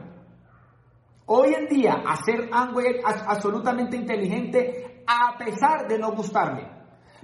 Hoy 1.26 1.54
en 1.54 1.66
día, 1.68 2.02
hacer 2.06 2.50
Amway 2.52 2.86
es 2.96 3.24
absolutamente 3.26 3.96
inteligente 3.96 5.04
a 5.06 5.38
pesar 5.38 5.88
de 5.88 5.98
no 5.98 6.12
gustarle. 6.12 6.79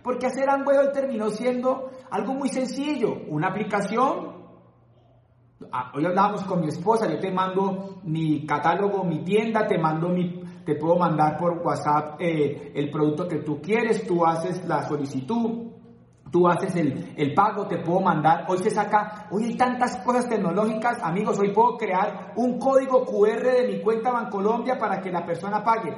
Porque 0.06 0.26
hacer 0.26 0.48
Amway 0.48 0.92
terminó 0.92 1.30
siendo 1.30 1.90
algo 2.12 2.32
muy 2.32 2.48
sencillo, 2.48 3.12
una 3.26 3.48
aplicación, 3.48 4.36
Ah, 5.72 5.90
hoy 5.94 6.04
hablábamos 6.04 6.44
con 6.44 6.60
mi 6.60 6.68
esposa, 6.68 7.10
yo 7.10 7.18
te 7.18 7.32
mando 7.32 8.00
mi 8.04 8.46
catálogo, 8.46 9.02
mi 9.02 9.24
tienda, 9.24 9.66
te 9.66 9.78
mando 9.78 10.10
mi, 10.10 10.42
te 10.64 10.74
puedo 10.74 10.96
mandar 10.96 11.36
por 11.38 11.58
WhatsApp 11.58 12.20
eh, 12.20 12.72
el 12.74 12.90
producto 12.90 13.26
que 13.26 13.38
tú 13.38 13.60
quieres, 13.60 14.06
tú 14.06 14.24
haces 14.24 14.64
la 14.68 14.86
solicitud, 14.86 15.72
tú 16.30 16.46
haces 16.46 16.76
el, 16.76 17.14
el, 17.16 17.34
pago, 17.34 17.66
te 17.66 17.78
puedo 17.78 18.00
mandar, 18.00 18.44
hoy 18.48 18.58
se 18.58 18.70
saca, 18.70 19.26
hoy 19.30 19.44
hay 19.44 19.56
tantas 19.56 19.96
cosas 20.04 20.28
tecnológicas, 20.28 21.02
amigos, 21.02 21.38
hoy 21.38 21.52
puedo 21.52 21.78
crear 21.78 22.34
un 22.36 22.58
código 22.58 23.04
QR 23.06 23.42
de 23.42 23.68
mi 23.68 23.80
cuenta 23.80 24.12
Bancolombia 24.12 24.78
para 24.78 25.00
que 25.00 25.10
la 25.10 25.24
persona 25.24 25.64
pague 25.64 25.96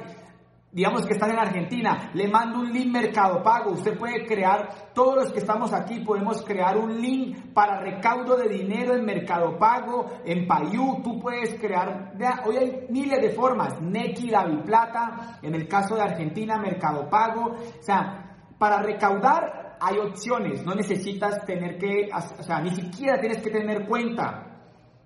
digamos 0.71 1.05
que 1.05 1.13
están 1.13 1.31
en 1.31 1.39
Argentina, 1.39 2.11
le 2.13 2.27
mando 2.27 2.59
un 2.59 2.71
link 2.71 2.91
Mercado 2.91 3.41
Pago. 3.41 3.71
Usted 3.71 3.97
puede 3.97 4.25
crear, 4.25 4.91
todos 4.93 5.15
los 5.15 5.33
que 5.33 5.39
estamos 5.39 5.73
aquí 5.73 6.01
podemos 6.01 6.43
crear 6.43 6.77
un 6.77 7.01
link 7.01 7.53
para 7.53 7.79
recaudo 7.79 8.37
de 8.37 8.49
dinero 8.49 8.93
en 8.95 9.03
Mercado 9.03 9.57
Pago, 9.57 10.05
en 10.25 10.47
Payú. 10.47 11.01
Tú 11.03 11.19
puedes 11.19 11.59
crear, 11.59 12.13
hoy 12.45 12.57
hay 12.57 12.87
miles 12.89 13.19
de 13.21 13.31
formas, 13.31 13.81
Neki, 13.81 14.29
David 14.29 14.59
Plata, 14.65 15.39
en 15.41 15.55
el 15.55 15.67
caso 15.67 15.95
de 15.95 16.03
Argentina, 16.03 16.57
Mercado 16.59 17.09
Pago. 17.09 17.55
O 17.55 17.81
sea, 17.83 18.37
para 18.57 18.81
recaudar 18.81 19.77
hay 19.81 19.97
opciones, 19.97 20.63
no 20.65 20.75
necesitas 20.75 21.45
tener 21.45 21.77
que, 21.77 22.09
o 22.37 22.43
sea, 22.43 22.59
ni 22.61 22.71
siquiera 22.71 23.19
tienes 23.19 23.41
que 23.41 23.49
tener 23.49 23.87
cuenta. 23.87 24.45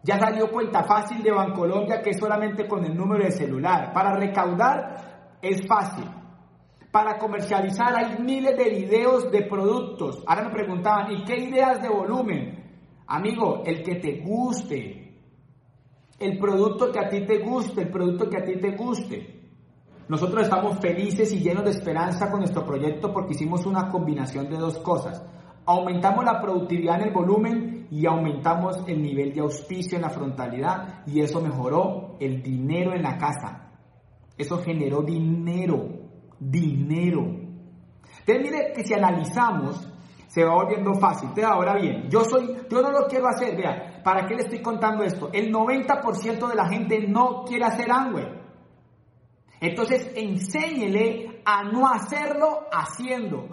Ya 0.05 0.19
salió 0.19 0.51
cuenta 0.51 0.83
fácil 0.83 1.23
de 1.23 1.31
Bancolombia 1.31 2.01
que 2.01 2.09
es 2.09 2.19
solamente 2.19 2.67
con 2.67 2.83
el 2.83 2.93
número 2.93 3.23
de 3.23 3.31
celular. 3.31 3.93
Para 3.93 4.13
recaudar 4.17 5.12
es 5.43 5.67
fácil. 5.67 6.05
Para 6.91 7.17
comercializar 7.17 7.93
hay 7.95 8.19
miles 8.19 8.57
de 8.57 8.69
videos 8.69 9.29
de 9.29 9.43
productos. 9.43 10.23
Ahora 10.25 10.45
me 10.45 10.53
preguntaban, 10.53 11.11
¿y 11.11 11.23
qué 11.25 11.37
ideas 11.37 11.81
de 11.81 11.89
volumen? 11.89 12.63
Amigo, 13.07 13.61
el 13.65 13.83
que 13.83 13.95
te 13.95 14.21
guste. 14.21 14.99
El 16.19 16.39
producto 16.39 16.91
que 16.91 16.99
a 16.99 17.09
ti 17.09 17.25
te 17.25 17.39
guste, 17.39 17.81
el 17.81 17.89
producto 17.89 18.29
que 18.29 18.37
a 18.37 18.43
ti 18.43 18.57
te 18.57 18.71
guste. 18.77 19.41
Nosotros 20.07 20.43
estamos 20.43 20.79
felices 20.79 21.33
y 21.33 21.39
llenos 21.39 21.63
de 21.63 21.71
esperanza 21.71 22.29
con 22.29 22.39
nuestro 22.39 22.65
proyecto 22.65 23.11
porque 23.11 23.33
hicimos 23.33 23.65
una 23.65 23.89
combinación 23.89 24.49
de 24.49 24.57
dos 24.57 24.77
cosas. 24.79 25.25
Aumentamos 25.65 26.23
la 26.23 26.41
productividad 26.41 27.01
en 27.01 27.07
el 27.07 27.13
volumen 27.13 27.87
y 27.89 28.05
aumentamos 28.05 28.83
el 28.87 29.01
nivel 29.01 29.33
de 29.33 29.41
auspicio 29.41 29.97
en 29.97 30.03
la 30.03 30.09
frontalidad 30.09 31.03
y 31.07 31.21
eso 31.21 31.41
mejoró 31.41 32.17
el 32.19 32.43
dinero 32.43 32.93
en 32.93 33.01
la 33.01 33.17
casa. 33.17 33.62
Eso 34.37 34.57
generó 34.59 35.01
dinero, 35.01 35.87
dinero. 36.39 37.21
Entonces 38.25 38.41
mire 38.41 38.73
que 38.73 38.83
si 38.83 38.93
analizamos, 38.93 39.87
se 40.27 40.43
va 40.43 40.55
volviendo 40.55 40.95
fácil. 40.95 41.29
Entonces 41.29 41.51
ahora 41.51 41.75
bien, 41.75 42.09
yo 42.09 42.23
soy, 42.23 42.55
yo 42.69 42.81
no 42.81 42.91
lo 42.91 43.07
quiero 43.07 43.27
hacer, 43.27 43.55
vea, 43.55 44.01
¿para 44.03 44.25
qué 44.25 44.35
le 44.35 44.43
estoy 44.43 44.61
contando 44.61 45.03
esto? 45.03 45.29
El 45.31 45.53
90% 45.53 46.47
de 46.47 46.55
la 46.55 46.67
gente 46.67 47.07
no 47.07 47.43
quiere 47.43 47.65
hacer 47.65 47.91
Amway. 47.91 48.41
Entonces 49.61 50.11
enséñele 50.15 51.41
a 51.45 51.63
no 51.63 51.87
hacerlo 51.87 52.67
haciendo. 52.71 53.49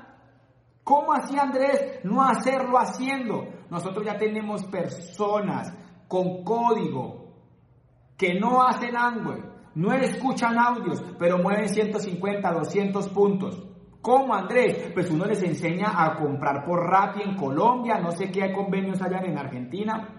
¿Cómo 0.84 1.12
hacía 1.12 1.42
Andrés 1.42 2.00
no 2.04 2.22
hacerlo 2.22 2.78
haciendo? 2.78 3.48
Nosotros 3.70 4.04
ya 4.04 4.16
tenemos 4.16 4.64
personas 4.64 5.72
con 6.06 6.44
código 6.44 7.32
que 8.16 8.34
no 8.38 8.62
hacen 8.62 8.96
Amway 8.96 9.49
no 9.74 9.92
escuchan 9.92 10.58
audios, 10.58 11.02
pero 11.18 11.38
mueven 11.38 11.68
150, 11.68 12.52
200 12.52 13.08
puntos. 13.08 13.66
¿Cómo, 14.02 14.34
Andrés? 14.34 14.90
Pues 14.94 15.10
uno 15.10 15.26
les 15.26 15.42
enseña 15.42 15.92
a 15.94 16.16
comprar 16.16 16.64
por 16.64 16.88
Rappi 16.88 17.22
en 17.22 17.36
Colombia, 17.36 17.98
no 17.98 18.10
sé 18.10 18.30
qué 18.30 18.50
convenios 18.52 19.02
hayan 19.02 19.26
en 19.26 19.38
Argentina 19.38 20.16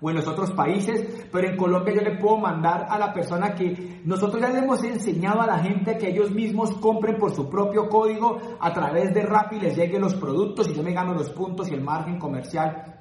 o 0.00 0.10
en 0.10 0.16
los 0.16 0.26
otros 0.26 0.52
países, 0.52 1.28
pero 1.30 1.48
en 1.48 1.56
Colombia 1.56 1.94
yo 1.94 2.00
le 2.02 2.18
puedo 2.18 2.38
mandar 2.38 2.86
a 2.88 2.98
la 2.98 3.12
persona 3.12 3.54
que 3.54 4.00
nosotros 4.04 4.42
ya 4.42 4.50
le 4.50 4.58
hemos 4.58 4.82
enseñado 4.84 5.40
a 5.40 5.46
la 5.46 5.58
gente 5.58 5.96
que 5.96 6.08
ellos 6.08 6.30
mismos 6.30 6.72
compren 6.76 7.16
por 7.16 7.30
su 7.30 7.48
propio 7.48 7.88
código 7.88 8.38
a 8.60 8.72
través 8.72 9.14
de 9.14 9.22
Rappi, 9.22 9.60
les 9.60 9.76
lleguen 9.76 10.00
los 10.00 10.14
productos 10.14 10.68
y 10.68 10.74
yo 10.74 10.82
me 10.82 10.92
gano 10.92 11.14
los 11.14 11.30
puntos 11.30 11.70
y 11.70 11.74
el 11.74 11.82
margen 11.82 12.18
comercial 12.18 12.93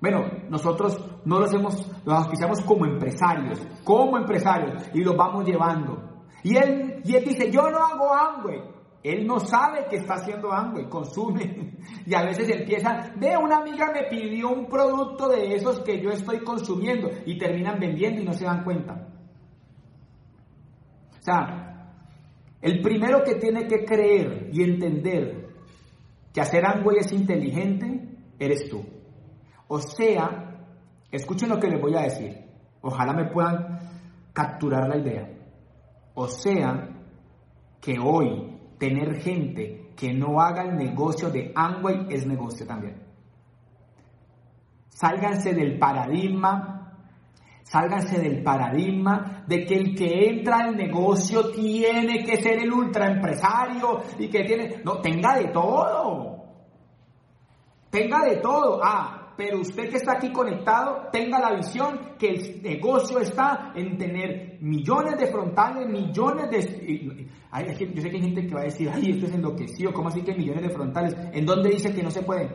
bueno, 0.00 0.24
nosotros 0.48 0.98
no 1.26 1.38
los 1.38 1.52
hemos, 1.52 1.86
los 2.04 2.16
auspiciamos 2.16 2.60
como 2.62 2.86
empresarios, 2.86 3.60
como 3.84 4.16
empresarios, 4.16 4.82
y 4.94 5.04
los 5.04 5.14
vamos 5.14 5.44
llevando. 5.44 6.24
Y 6.42 6.56
él, 6.56 7.02
y 7.04 7.16
él 7.16 7.24
dice, 7.24 7.50
yo 7.50 7.70
no 7.70 7.78
hago 7.78 8.14
Amway. 8.14 8.62
Él 9.02 9.26
no 9.26 9.40
sabe 9.40 9.86
que 9.88 9.96
está 9.96 10.14
haciendo 10.14 10.52
Amway, 10.52 10.88
consume. 10.88 11.78
Y 12.06 12.14
a 12.14 12.22
veces 12.22 12.48
empieza, 12.50 13.12
ve, 13.16 13.36
una 13.36 13.58
amiga 13.58 13.90
me 13.92 14.04
pidió 14.04 14.50
un 14.50 14.66
producto 14.66 15.28
de 15.28 15.54
esos 15.54 15.80
que 15.80 16.00
yo 16.00 16.10
estoy 16.10 16.40
consumiendo 16.40 17.08
y 17.24 17.38
terminan 17.38 17.78
vendiendo 17.78 18.20
y 18.20 18.24
no 18.24 18.32
se 18.32 18.44
dan 18.44 18.64
cuenta. 18.64 19.08
O 21.18 21.22
sea, 21.22 21.94
el 22.60 22.80
primero 22.82 23.22
que 23.22 23.36
tiene 23.36 23.66
que 23.66 23.84
creer 23.84 24.50
y 24.52 24.62
entender 24.62 25.48
que 26.32 26.40
hacer 26.40 26.64
Amway 26.66 26.98
es 26.98 27.12
inteligente, 27.12 28.18
eres 28.38 28.68
tú. 28.68 28.84
O 29.72 29.78
sea, 29.78 30.66
escuchen 31.12 31.48
lo 31.48 31.60
que 31.60 31.68
les 31.68 31.80
voy 31.80 31.94
a 31.94 32.00
decir. 32.00 32.44
Ojalá 32.80 33.12
me 33.12 33.26
puedan 33.26 33.78
capturar 34.32 34.88
la 34.88 34.96
idea. 34.96 35.30
O 36.14 36.26
sea, 36.26 36.88
que 37.80 37.96
hoy 38.00 38.58
tener 38.78 39.20
gente 39.22 39.92
que 39.96 40.12
no 40.12 40.40
haga 40.40 40.64
el 40.64 40.76
negocio 40.76 41.30
de 41.30 41.52
Amway 41.54 42.08
es 42.10 42.26
negocio 42.26 42.66
también. 42.66 43.00
Sálganse 44.88 45.54
del 45.54 45.78
paradigma, 45.78 46.96
sálganse 47.62 48.18
del 48.18 48.42
paradigma 48.42 49.44
de 49.46 49.64
que 49.64 49.74
el 49.76 49.94
que 49.94 50.30
entra 50.30 50.64
al 50.64 50.74
negocio 50.74 51.52
tiene 51.52 52.24
que 52.24 52.42
ser 52.42 52.58
el 52.58 52.72
ultraempresario 52.72 54.02
y 54.18 54.28
que 54.28 54.42
tiene, 54.42 54.82
no, 54.84 55.00
tenga 55.00 55.36
de 55.36 55.46
todo. 55.52 56.44
Tenga 57.88 58.18
de 58.24 58.38
todo. 58.38 58.80
Ah, 58.82 59.19
pero 59.40 59.58
usted 59.58 59.88
que 59.88 59.96
está 59.96 60.18
aquí 60.18 60.30
conectado, 60.30 61.08
tenga 61.10 61.38
la 61.38 61.54
visión 61.54 61.98
que 62.18 62.28
el 62.28 62.62
negocio 62.62 63.20
está 63.20 63.72
en 63.74 63.96
tener 63.96 64.58
millones 64.60 65.18
de 65.18 65.28
frontales, 65.28 65.88
millones 65.88 66.50
de... 66.50 67.26
yo 67.94 68.02
sé 68.02 68.10
que 68.10 68.16
hay 68.18 68.22
gente 68.22 68.46
que 68.46 68.54
va 68.54 68.60
a 68.60 68.64
decir, 68.64 68.90
ay, 68.92 69.12
esto 69.12 69.24
es 69.24 69.32
enloquecido, 69.32 69.94
¿cómo 69.94 70.08
así 70.08 70.20
que 70.20 70.34
millones 70.34 70.64
de 70.64 70.68
frontales? 70.68 71.16
¿En 71.32 71.46
dónde 71.46 71.70
dice 71.70 71.94
que 71.94 72.02
no 72.02 72.10
se 72.10 72.22
puede? 72.22 72.50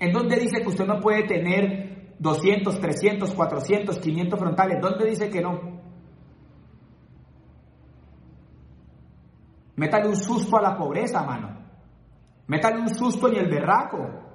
¿En 0.00 0.12
dónde 0.12 0.36
dice 0.36 0.60
que 0.60 0.68
usted 0.68 0.84
no 0.84 1.00
puede 1.00 1.22
tener 1.22 2.16
200, 2.18 2.78
300, 2.78 3.32
400, 3.32 3.98
500 3.98 4.38
frontales? 4.38 4.82
¿Dónde 4.82 5.06
dice 5.06 5.30
que 5.30 5.40
no? 5.40 5.80
Métale 9.76 10.08
un 10.08 10.16
susto 10.16 10.58
a 10.58 10.60
la 10.60 10.76
pobreza, 10.76 11.22
mano. 11.22 11.56
Métale 12.48 12.80
un 12.80 12.90
susto 12.90 13.28
en 13.28 13.36
el 13.36 13.48
berraco. 13.48 14.27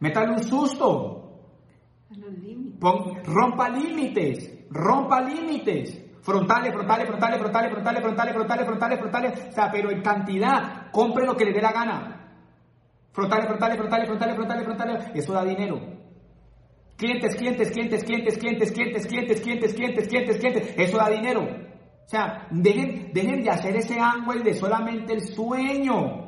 Métale 0.00 0.32
un 0.32 0.42
susto. 0.42 1.14
rompa 3.24 3.68
límites, 3.68 4.66
rompa 4.70 5.20
límites. 5.20 6.04
Frontales, 6.22 6.72
frontales, 6.72 7.06
frontales, 7.06 7.38
frontales, 7.38 7.70
frontales, 7.70 8.02
frontales, 8.02 8.34
frontales, 8.34 8.66
frontales, 8.66 8.98
frontales. 8.98 9.48
O 9.48 9.52
sea, 9.52 9.70
pero 9.70 9.90
en 9.90 10.02
cantidad. 10.02 10.90
Compre 10.92 11.24
lo 11.24 11.36
que 11.36 11.46
le 11.46 11.52
dé 11.52 11.62
la 11.62 11.72
gana. 11.72 12.18
Frontales, 13.12 13.46
frontales, 13.46 13.78
frontales, 13.78 14.06
frontales, 14.06 14.36
frontales, 14.36 14.64
frontales. 14.64 15.10
Eso 15.14 15.32
da 15.32 15.44
dinero. 15.44 15.80
Clientes, 16.96 17.36
clientes, 17.36 17.70
clientes, 17.70 18.04
clientes, 18.04 18.38
clientes, 18.38 18.72
clientes, 18.72 19.06
clientes, 19.06 19.40
clientes, 19.40 19.74
clientes, 19.74 20.08
clientes, 20.08 20.36
clientes. 20.38 20.74
Eso 20.76 20.98
da 20.98 21.08
dinero. 21.08 21.42
O 21.42 22.08
sea, 22.08 22.46
dejen, 22.50 23.10
dejen 23.12 23.42
de 23.42 23.50
hacer 23.50 23.76
ese 23.76 23.98
ángulo 23.98 24.42
de 24.42 24.54
solamente 24.54 25.14
el 25.14 25.22
sueño. 25.22 26.27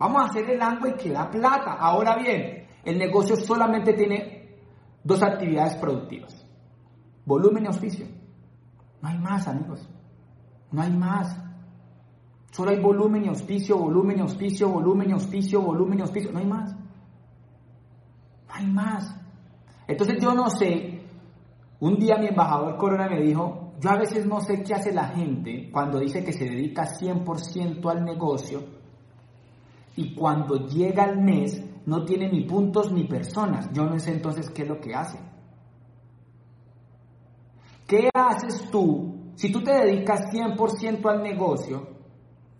Vamos 0.00 0.22
a 0.22 0.24
hacer 0.24 0.48
el 0.48 0.58
y 0.88 0.92
que 0.94 1.10
da 1.10 1.30
plata. 1.30 1.74
Ahora 1.74 2.16
bien, 2.16 2.66
el 2.82 2.98
negocio 2.98 3.36
solamente 3.36 3.92
tiene 3.92 4.56
dos 5.04 5.22
actividades 5.22 5.76
productivas. 5.76 6.34
Volumen 7.26 7.64
y 7.64 7.66
auspicio. 7.66 8.06
No 9.02 9.08
hay 9.10 9.18
más, 9.18 9.46
amigos. 9.46 9.86
No 10.72 10.80
hay 10.80 10.90
más. 10.90 11.38
Solo 12.50 12.70
hay 12.70 12.80
volumen 12.80 13.26
y 13.26 13.28
auspicio, 13.28 13.76
volumen 13.76 14.16
y 14.16 14.20
auspicio, 14.22 14.70
volumen 14.70 15.10
y 15.10 15.12
auspicio, 15.12 15.60
volumen 15.60 15.98
y 15.98 16.00
auspicio. 16.02 16.32
No 16.32 16.38
hay 16.38 16.46
más. 16.46 16.72
No 16.72 18.54
hay 18.54 18.66
más. 18.68 19.14
Entonces 19.86 20.16
yo 20.18 20.32
no 20.32 20.48
sé, 20.48 21.02
un 21.78 21.96
día 21.98 22.16
mi 22.16 22.28
embajador 22.28 22.78
Corona 22.78 23.06
me 23.06 23.20
dijo, 23.20 23.74
yo 23.78 23.90
a 23.90 23.98
veces 23.98 24.24
no 24.24 24.40
sé 24.40 24.62
qué 24.62 24.72
hace 24.72 24.94
la 24.94 25.08
gente 25.08 25.70
cuando 25.70 25.98
dice 25.98 26.24
que 26.24 26.32
se 26.32 26.46
dedica 26.46 26.86
100% 26.86 27.90
al 27.90 28.02
negocio 28.02 28.79
y 29.96 30.14
cuando 30.14 30.66
llega 30.66 31.04
el 31.04 31.20
mes 31.20 31.62
no 31.86 32.04
tiene 32.04 32.30
ni 32.30 32.44
puntos 32.44 32.92
ni 32.92 33.04
personas. 33.04 33.70
Yo 33.72 33.84
no 33.84 33.98
sé 33.98 34.12
entonces 34.12 34.50
qué 34.50 34.62
es 34.62 34.68
lo 34.68 34.80
que 34.80 34.94
hace. 34.94 35.18
¿Qué 37.86 38.08
haces 38.14 38.70
tú 38.70 39.32
si 39.34 39.50
tú 39.50 39.62
te 39.62 39.72
dedicas 39.72 40.32
100% 40.32 41.10
al 41.10 41.22
negocio? 41.22 41.88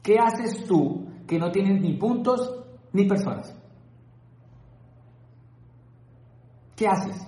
¿Qué 0.03 0.17
haces 0.19 0.65
tú 0.65 1.07
que 1.27 1.39
no 1.39 1.51
tienes 1.51 1.81
ni 1.81 1.95
puntos 1.95 2.65
ni 2.93 3.05
personas? 3.07 3.55
¿qué 6.81 6.89
haces? 6.89 7.27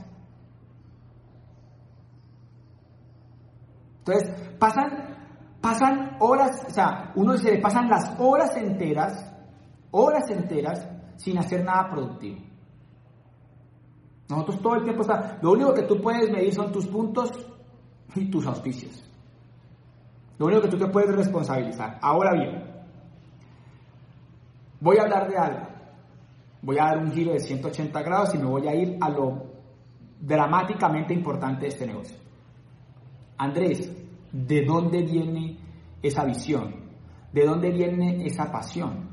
Entonces, 3.98 4.56
pasan, 4.58 5.58
pasan 5.60 6.16
horas, 6.20 6.64
o 6.66 6.70
sea, 6.70 7.12
uno 7.16 7.36
se 7.36 7.52
le 7.52 7.60
pasan 7.60 7.90
las 7.90 8.18
horas 8.18 8.56
enteras, 8.56 9.30
horas 9.92 10.28
enteras, 10.30 10.88
sin 11.16 11.38
hacer 11.38 11.64
nada 11.64 11.88
productivo. 11.88 12.40
Nosotros 14.28 14.60
todo 14.60 14.74
el 14.76 14.82
tiempo 14.84 15.02
está, 15.02 15.38
lo 15.42 15.52
único 15.52 15.74
que 15.74 15.82
tú 15.82 16.00
puedes 16.00 16.30
medir 16.30 16.52
son 16.52 16.72
tus 16.72 16.86
puntos 16.86 17.30
y 18.14 18.30
tus 18.30 18.46
auspicios. 18.46 19.08
Lo 20.38 20.46
único 20.46 20.62
que 20.62 20.68
tú 20.68 20.78
te 20.78 20.88
puedes 20.88 21.14
responsabilizar. 21.14 21.98
Ahora 22.00 22.32
bien, 22.32 22.64
voy 24.80 24.96
a 24.96 25.02
hablar 25.02 25.28
de 25.28 25.36
algo. 25.36 25.68
Voy 26.62 26.78
a 26.78 26.84
dar 26.84 26.98
un 26.98 27.12
giro 27.12 27.32
de 27.32 27.40
180 27.40 28.02
grados 28.02 28.34
y 28.34 28.38
me 28.38 28.46
voy 28.46 28.66
a 28.66 28.74
ir 28.74 28.96
a 29.00 29.10
lo 29.10 29.46
dramáticamente 30.20 31.12
importante 31.12 31.62
de 31.62 31.68
este 31.68 31.86
negocio. 31.86 32.16
Andrés, 33.36 33.92
¿de 34.32 34.64
dónde 34.64 35.02
viene 35.02 35.58
esa 36.00 36.24
visión? 36.24 36.74
¿De 37.32 37.44
dónde 37.44 37.70
viene 37.70 38.24
esa 38.24 38.50
pasión? 38.50 39.11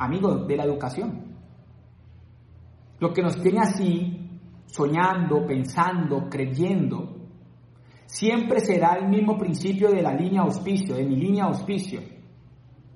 Amigo, 0.00 0.34
de 0.46 0.56
la 0.56 0.64
educación. 0.64 1.36
Lo 3.00 3.12
que 3.12 3.20
nos 3.20 3.38
tiene 3.42 3.60
así, 3.60 4.40
soñando, 4.64 5.44
pensando, 5.46 6.26
creyendo, 6.30 7.16
siempre 8.06 8.60
será 8.60 8.94
el 8.94 9.10
mismo 9.10 9.36
principio 9.36 9.90
de 9.90 10.00
la 10.00 10.14
línea 10.14 10.40
auspicio, 10.40 10.94
de 10.94 11.04
mi 11.04 11.16
línea 11.16 11.44
auspicio, 11.44 12.00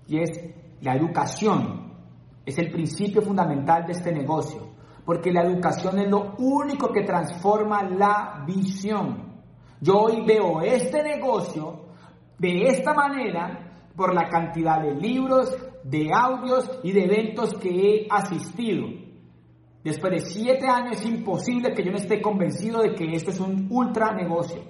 y 0.06 0.18
es 0.18 0.30
la 0.80 0.96
educación. 0.96 1.92
Es 2.46 2.56
el 2.56 2.70
principio 2.70 3.20
fundamental 3.20 3.84
de 3.84 3.92
este 3.92 4.10
negocio, 4.10 4.68
porque 5.04 5.30
la 5.30 5.42
educación 5.42 5.98
es 5.98 6.08
lo 6.08 6.34
único 6.38 6.90
que 6.90 7.02
transforma 7.02 7.82
la 7.82 8.44
visión. 8.46 9.42
Yo 9.78 10.04
hoy 10.04 10.24
veo 10.26 10.62
este 10.62 11.02
negocio 11.02 11.84
de 12.38 12.62
esta 12.62 12.94
manera 12.94 13.90
por 13.94 14.14
la 14.14 14.26
cantidad 14.30 14.80
de 14.80 14.94
libros, 14.94 15.54
de 15.84 16.10
audios 16.12 16.80
y 16.82 16.92
de 16.92 17.04
eventos 17.04 17.54
que 17.54 17.68
he 17.68 18.06
asistido. 18.10 18.88
Después 19.84 20.12
de 20.12 20.20
siete 20.20 20.66
años 20.66 20.96
es 20.96 21.06
imposible 21.06 21.74
que 21.74 21.84
yo 21.84 21.92
no 21.92 21.98
esté 21.98 22.20
convencido 22.22 22.82
de 22.82 22.94
que 22.94 23.04
esto 23.14 23.30
es 23.30 23.38
un 23.38 23.68
ultra 23.70 24.12
negocio. 24.14 24.62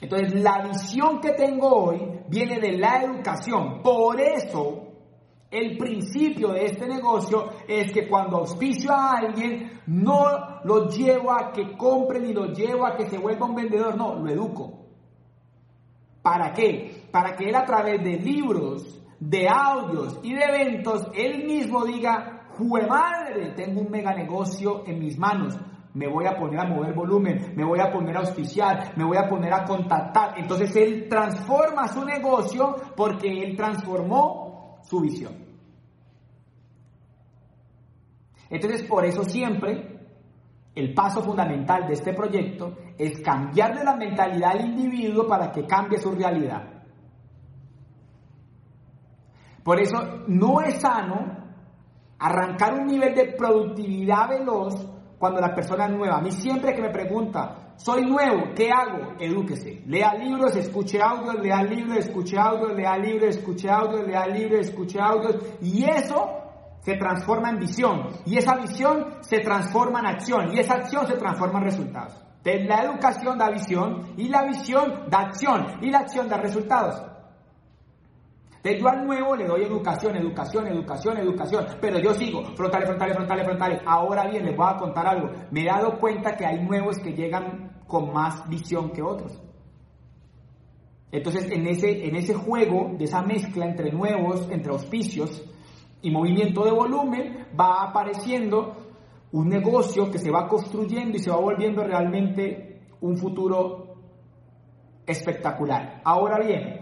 Entonces 0.00 0.34
la 0.42 0.62
visión 0.66 1.20
que 1.20 1.32
tengo 1.32 1.68
hoy 1.68 2.00
viene 2.28 2.58
de 2.58 2.76
la 2.76 3.02
educación. 3.02 3.82
Por 3.82 4.20
eso 4.20 4.86
el 5.50 5.78
principio 5.78 6.48
de 6.48 6.66
este 6.66 6.88
negocio 6.88 7.50
es 7.68 7.92
que 7.92 8.08
cuando 8.08 8.38
auspicio 8.38 8.90
a 8.92 9.12
alguien, 9.12 9.80
no 9.86 10.60
lo 10.64 10.88
llevo 10.88 11.32
a 11.32 11.52
que 11.52 11.76
compre 11.76 12.18
ni 12.18 12.32
lo 12.32 12.46
llevo 12.46 12.84
a 12.84 12.96
que 12.96 13.08
se 13.08 13.16
vuelva 13.16 13.46
un 13.46 13.54
vendedor, 13.54 13.96
no, 13.96 14.16
lo 14.16 14.28
educo. 14.28 14.86
¿Para 16.20 16.52
qué? 16.52 17.06
Para 17.12 17.36
que 17.36 17.48
él 17.48 17.54
a 17.54 17.64
través 17.64 18.02
de 18.02 18.18
libros, 18.18 19.05
de 19.20 19.48
audios 19.48 20.20
y 20.22 20.34
de 20.34 20.42
eventos, 20.42 21.08
él 21.14 21.44
mismo 21.44 21.84
diga, 21.84 22.46
¡jue 22.50 22.86
madre! 22.86 23.52
Tengo 23.54 23.80
un 23.80 23.90
mega 23.90 24.14
negocio 24.14 24.84
en 24.86 24.98
mis 24.98 25.18
manos. 25.18 25.56
Me 25.94 26.08
voy 26.08 26.26
a 26.26 26.36
poner 26.36 26.60
a 26.60 26.66
mover 26.66 26.94
volumen, 26.94 27.54
me 27.56 27.64
voy 27.64 27.80
a 27.80 27.90
poner 27.90 28.16
a 28.16 28.20
auspiciar, 28.20 28.92
me 28.96 29.04
voy 29.04 29.16
a 29.16 29.28
poner 29.28 29.52
a 29.54 29.64
contactar. 29.64 30.38
Entonces 30.38 30.76
él 30.76 31.06
transforma 31.08 31.88
su 31.88 32.04
negocio 32.04 32.76
porque 32.94 33.28
él 33.28 33.56
transformó 33.56 34.80
su 34.82 35.00
visión. 35.00 35.46
Entonces, 38.50 38.82
por 38.84 39.04
eso 39.04 39.24
siempre 39.24 39.96
el 40.74 40.92
paso 40.92 41.22
fundamental 41.22 41.86
de 41.86 41.94
este 41.94 42.12
proyecto 42.12 42.76
es 42.98 43.20
cambiarle 43.22 43.82
la 43.82 43.96
mentalidad 43.96 44.52
al 44.52 44.66
individuo 44.66 45.26
para 45.26 45.50
que 45.50 45.66
cambie 45.66 45.98
su 45.98 46.12
realidad. 46.12 46.75
Por 49.66 49.80
eso 49.80 49.98
no 50.28 50.60
es 50.60 50.80
sano 50.80 51.26
arrancar 52.20 52.74
un 52.74 52.86
nivel 52.86 53.16
de 53.16 53.34
productividad 53.36 54.28
veloz 54.28 54.74
cuando 55.18 55.40
la 55.40 55.52
persona 55.56 55.86
es 55.86 55.90
nueva. 55.90 56.18
A 56.18 56.20
mí 56.20 56.30
siempre 56.30 56.72
que 56.72 56.82
me 56.82 56.90
pregunta, 56.90 57.72
soy 57.74 58.06
nuevo, 58.06 58.54
¿qué 58.54 58.70
hago? 58.70 59.14
Edúquese. 59.18 59.82
Lea 59.86 60.14
libros, 60.14 60.54
escuche 60.54 61.02
audios, 61.02 61.42
lea 61.42 61.64
libros, 61.64 61.96
escuche 61.96 62.38
audios, 62.38 62.76
lea 62.76 62.96
libros, 62.96 63.30
escuche 63.30 63.68
audios, 63.68 64.06
lea 64.06 64.28
libros, 64.28 64.68
escuche 64.68 65.00
audios. 65.00 65.36
Y 65.60 65.82
eso 65.82 66.30
se 66.82 66.94
transforma 66.94 67.50
en 67.50 67.58
visión 67.58 68.10
y 68.24 68.38
esa 68.38 68.54
visión 68.54 69.16
se 69.22 69.40
transforma 69.40 69.98
en 69.98 70.06
acción 70.06 70.54
y 70.54 70.60
esa 70.60 70.74
acción 70.74 71.08
se 71.08 71.14
transforma 71.14 71.58
en 71.58 71.64
resultados. 71.64 72.14
La 72.44 72.84
educación 72.84 73.36
da 73.36 73.50
visión 73.50 74.14
y 74.16 74.28
la 74.28 74.44
visión 74.44 75.06
da 75.10 75.22
acción 75.22 75.78
y 75.82 75.90
la 75.90 75.98
acción 75.98 76.28
da 76.28 76.36
resultados. 76.36 77.15
Entonces 78.66 78.82
yo 78.82 78.88
al 78.88 79.06
nuevo 79.06 79.36
le 79.36 79.46
doy 79.46 79.62
educación, 79.62 80.16
educación, 80.16 80.66
educación, 80.66 81.18
educación, 81.18 81.66
pero 81.80 82.00
yo 82.00 82.12
sigo 82.14 82.42
frontales, 82.56 82.88
frontales, 82.88 83.14
frontales, 83.14 83.44
frontales. 83.44 83.80
Ahora 83.86 84.26
bien, 84.28 84.44
les 84.44 84.56
voy 84.56 84.66
a 84.68 84.76
contar 84.76 85.06
algo. 85.06 85.30
Me 85.52 85.62
he 85.62 85.66
dado 85.66 86.00
cuenta 86.00 86.36
que 86.36 86.44
hay 86.44 86.64
nuevos 86.64 86.98
que 86.98 87.12
llegan 87.12 87.82
con 87.86 88.12
más 88.12 88.48
visión 88.48 88.90
que 88.90 89.02
otros. 89.02 89.40
Entonces, 91.12 91.48
en 91.52 91.64
ese, 91.68 92.08
en 92.08 92.16
ese 92.16 92.34
juego, 92.34 92.90
de 92.98 93.04
esa 93.04 93.22
mezcla 93.22 93.66
entre 93.66 93.92
nuevos, 93.92 94.48
entre 94.50 94.72
auspicios, 94.72 95.44
y 96.02 96.10
movimiento 96.10 96.64
de 96.64 96.72
volumen, 96.72 97.46
va 97.58 97.84
apareciendo 97.84 98.76
un 99.30 99.48
negocio 99.48 100.10
que 100.10 100.18
se 100.18 100.30
va 100.30 100.48
construyendo 100.48 101.16
y 101.16 101.20
se 101.20 101.30
va 101.30 101.36
volviendo 101.36 101.84
realmente 101.84 102.80
un 103.00 103.16
futuro 103.16 103.94
espectacular. 105.06 106.00
Ahora 106.04 106.44
bien, 106.44 106.80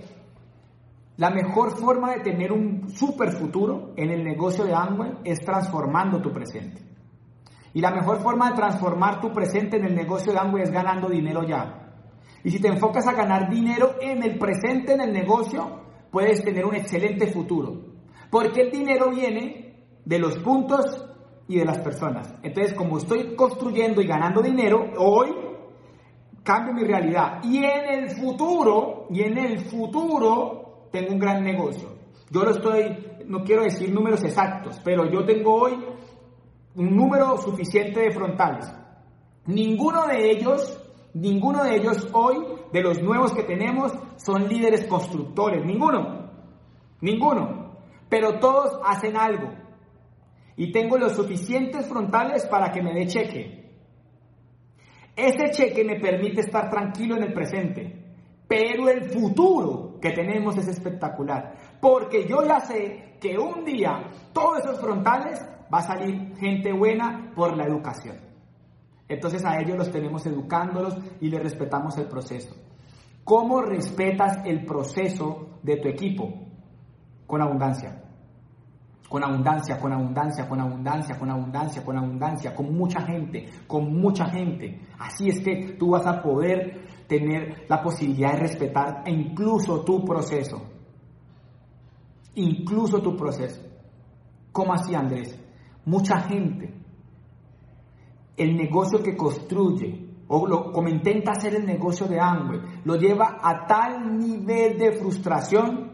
la 1.17 1.31
mejor 1.31 1.79
forma 1.79 2.13
de 2.13 2.21
tener 2.21 2.53
un 2.53 2.89
super 2.91 3.31
futuro 3.31 3.93
en 3.97 4.11
el 4.11 4.25
negocio 4.25 4.65
de 4.65 4.75
Amway 4.75 5.19
es 5.25 5.41
transformando 5.41 6.21
tu 6.21 6.33
presente. 6.33 6.83
Y 7.73 7.81
la 7.81 7.93
mejor 7.93 8.21
forma 8.21 8.51
de 8.51 8.57
transformar 8.57 9.21
tu 9.21 9.33
presente 9.33 9.77
en 9.77 9.85
el 9.85 9.95
negocio 9.95 10.33
de 10.33 10.39
Amway 10.41 10.63
es 10.65 10.71
ganando 10.73 11.09
dinero 11.09 11.43
ya. 11.47 11.93
Y 12.43 12.51
si 12.51 12.61
te 12.61 12.69
enfocas 12.69 13.07
a 13.07 13.13
ganar 13.13 13.49
dinero 13.49 13.95
en 14.01 14.23
el 14.23 14.39
presente, 14.39 14.95
en 14.95 15.01
el 15.03 15.13
negocio, 15.13 15.83
puedes 16.11 16.43
tener 16.45 16.65
un 16.67 16.75
excelente 16.75 17.29
futuro. 17.29 17.95
Porque 18.31 18.63
el 18.63 18.71
dinero 18.71 19.11
viene 19.11 19.85
de 20.05 20.19
los 20.19 20.37
puntos 20.39 21.05
y 21.47 21.59
de 21.59 21.65
las 21.65 21.79
personas. 21.79 22.35
Entonces, 22.43 22.75
como 22.75 22.99
estoy 22.99 23.37
construyendo 23.37 24.03
y 24.03 24.07
ganando 24.07 24.43
dinero, 24.43 24.91
hoy 24.99 25.33
cambio 26.43 26.75
mi 26.75 26.85
realidad. 26.85 27.41
Y 27.45 27.59
en 27.59 27.87
el 27.89 28.11
futuro, 28.11 29.07
y 29.11 29.23
en 29.23 29.39
el 29.39 29.59
futuro, 29.61 30.64
tengo 30.95 31.13
un 31.13 31.19
gran 31.19 31.43
negocio. 31.43 31.89
Yo 32.31 32.45
lo 32.45 32.53
estoy, 32.53 32.97
no 33.27 33.43
quiero 33.43 33.65
decir 33.65 33.93
números 33.93 34.23
exactos, 34.23 34.81
pero 34.85 35.11
yo 35.11 35.25
tengo 35.25 35.55
hoy 35.55 35.73
un 36.77 36.97
número 36.97 37.37
suficiente 37.37 38.01
de 38.01 38.13
frontales. 38.13 38.73
Ninguno 39.47 40.07
de 40.07 40.31
ellos, 40.31 40.81
ninguno 41.15 41.65
de 41.65 41.77
ellos 41.77 42.09
hoy, 42.13 42.37
de 42.73 42.81
los 42.81 43.03
nuevos 43.03 43.33
que 43.33 43.43
tenemos, 43.43 43.93
son 44.17 44.49
líderes 44.49 44.87
constructores. 44.87 45.65
Ninguno. 45.65 46.31
Ninguno 47.01 47.65
pero 48.15 48.39
todos 48.39 48.79
hacen 48.85 49.17
algo. 49.17 49.53
Y 50.57 50.71
tengo 50.71 50.97
los 50.97 51.17
suficientes 51.17 51.89
frontales 51.89 52.47
para 52.47 52.71
que 52.71 52.81
me 52.81 52.95
dé 52.95 53.09
cheque. 53.09 53.73
Ese 55.17 55.51
cheque 55.51 55.83
me 55.83 55.99
permite 55.99 56.43
estar 56.43 56.71
tranquilo 56.71 57.17
en 57.17 57.25
el 57.25 57.33
presente, 57.33 58.05
pero 58.47 58.89
el 58.89 59.11
futuro 59.11 59.94
que 60.05 60.11
tenemos 60.11 60.55
es 60.59 60.69
espectacular, 60.69 61.55
porque 61.81 62.29
yo 62.29 62.45
ya 62.47 62.61
sé 62.61 63.17
que 63.19 63.39
un 63.39 63.65
día 63.65 64.11
todos 64.35 64.59
esos 64.59 64.79
frontales 64.79 65.41
va 65.73 65.79
a 65.79 65.83
salir 65.83 66.37
gente 66.37 66.75
buena 66.75 67.33
por 67.35 67.57
la 67.57 67.65
educación. 67.65 68.19
Entonces 69.09 69.43
a 69.47 69.59
ellos 69.59 69.79
los 69.79 69.91
tenemos 69.91 70.27
educándolos 70.27 70.99
y 71.23 71.31
les 71.31 71.43
respetamos 71.43 71.97
el 71.97 72.07
proceso. 72.07 72.55
¿Cómo 73.25 73.63
respetas 73.63 74.45
el 74.45 74.67
proceso 74.67 75.59
de 75.63 75.77
tu 75.79 75.89
equipo? 75.89 76.35
Con 77.27 77.41
abundancia 77.41 78.05
con 79.15 79.23
abundancia, 79.23 79.79
con 79.79 79.93
abundancia, 79.93 80.49
con 80.49 80.61
abundancia, 80.61 81.17
con 81.17 81.31
abundancia, 81.31 81.85
con 81.85 81.97
abundancia, 81.97 82.53
con 82.53 82.75
mucha 82.75 83.01
gente, 83.03 83.49
con 83.69 83.95
mucha 83.95 84.27
gente. 84.27 84.81
Así 84.99 85.29
es 85.29 85.41
que 85.41 85.77
tú 85.79 85.91
vas 85.91 86.05
a 86.05 86.21
poder 86.21 86.81
tener 87.07 87.67
la 87.69 87.83
posibilidad 87.83 88.33
de 88.33 88.41
respetar 88.41 89.05
incluso 89.07 89.85
tu 89.85 90.05
proceso. 90.05 90.63
Incluso 92.35 93.01
tu 93.01 93.17
proceso. 93.17 93.61
¿Cómo 94.53 94.73
así, 94.73 94.95
Andrés? 94.95 95.39
Mucha 95.85 96.21
gente, 96.21 96.75
el 98.37 98.57
negocio 98.57 99.03
que 99.03 99.17
construye, 99.17 100.07
o 100.29 100.47
lo, 100.47 100.73
como 100.73 100.89
intenta 100.89 101.33
hacer 101.33 101.55
el 101.55 101.67
negocio 101.67 102.07
de 102.07 102.19
Amway, 102.19 102.61
lo 102.85 102.97
lleva 102.97 103.39
a 103.43 103.67
tal 103.67 104.19
nivel 104.19 104.79
de 104.79 104.93
frustración 104.93 105.93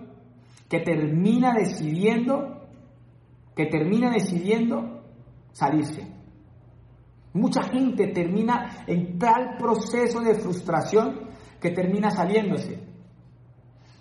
que 0.69 0.81
termina 0.81 1.53
decidiendo 1.53 2.61
que 3.61 3.67
termina 3.67 4.11
decidiendo 4.11 5.03
salirse. 5.53 6.07
Mucha 7.33 7.63
gente 7.63 8.09
termina 8.09 8.85
en 8.87 9.19
tal 9.19 9.57
proceso 9.57 10.21
de 10.21 10.35
frustración 10.35 11.29
que 11.61 11.71
termina 11.71 12.11
saliéndose. 12.11 12.91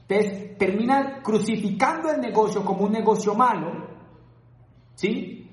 Entonces, 0.07 0.57
termina 0.57 1.21
crucificando 1.21 2.09
el 2.11 2.19
negocio 2.19 2.65
como 2.65 2.85
un 2.85 2.91
negocio 2.91 3.35
malo, 3.35 3.87
¿sí? 4.95 5.47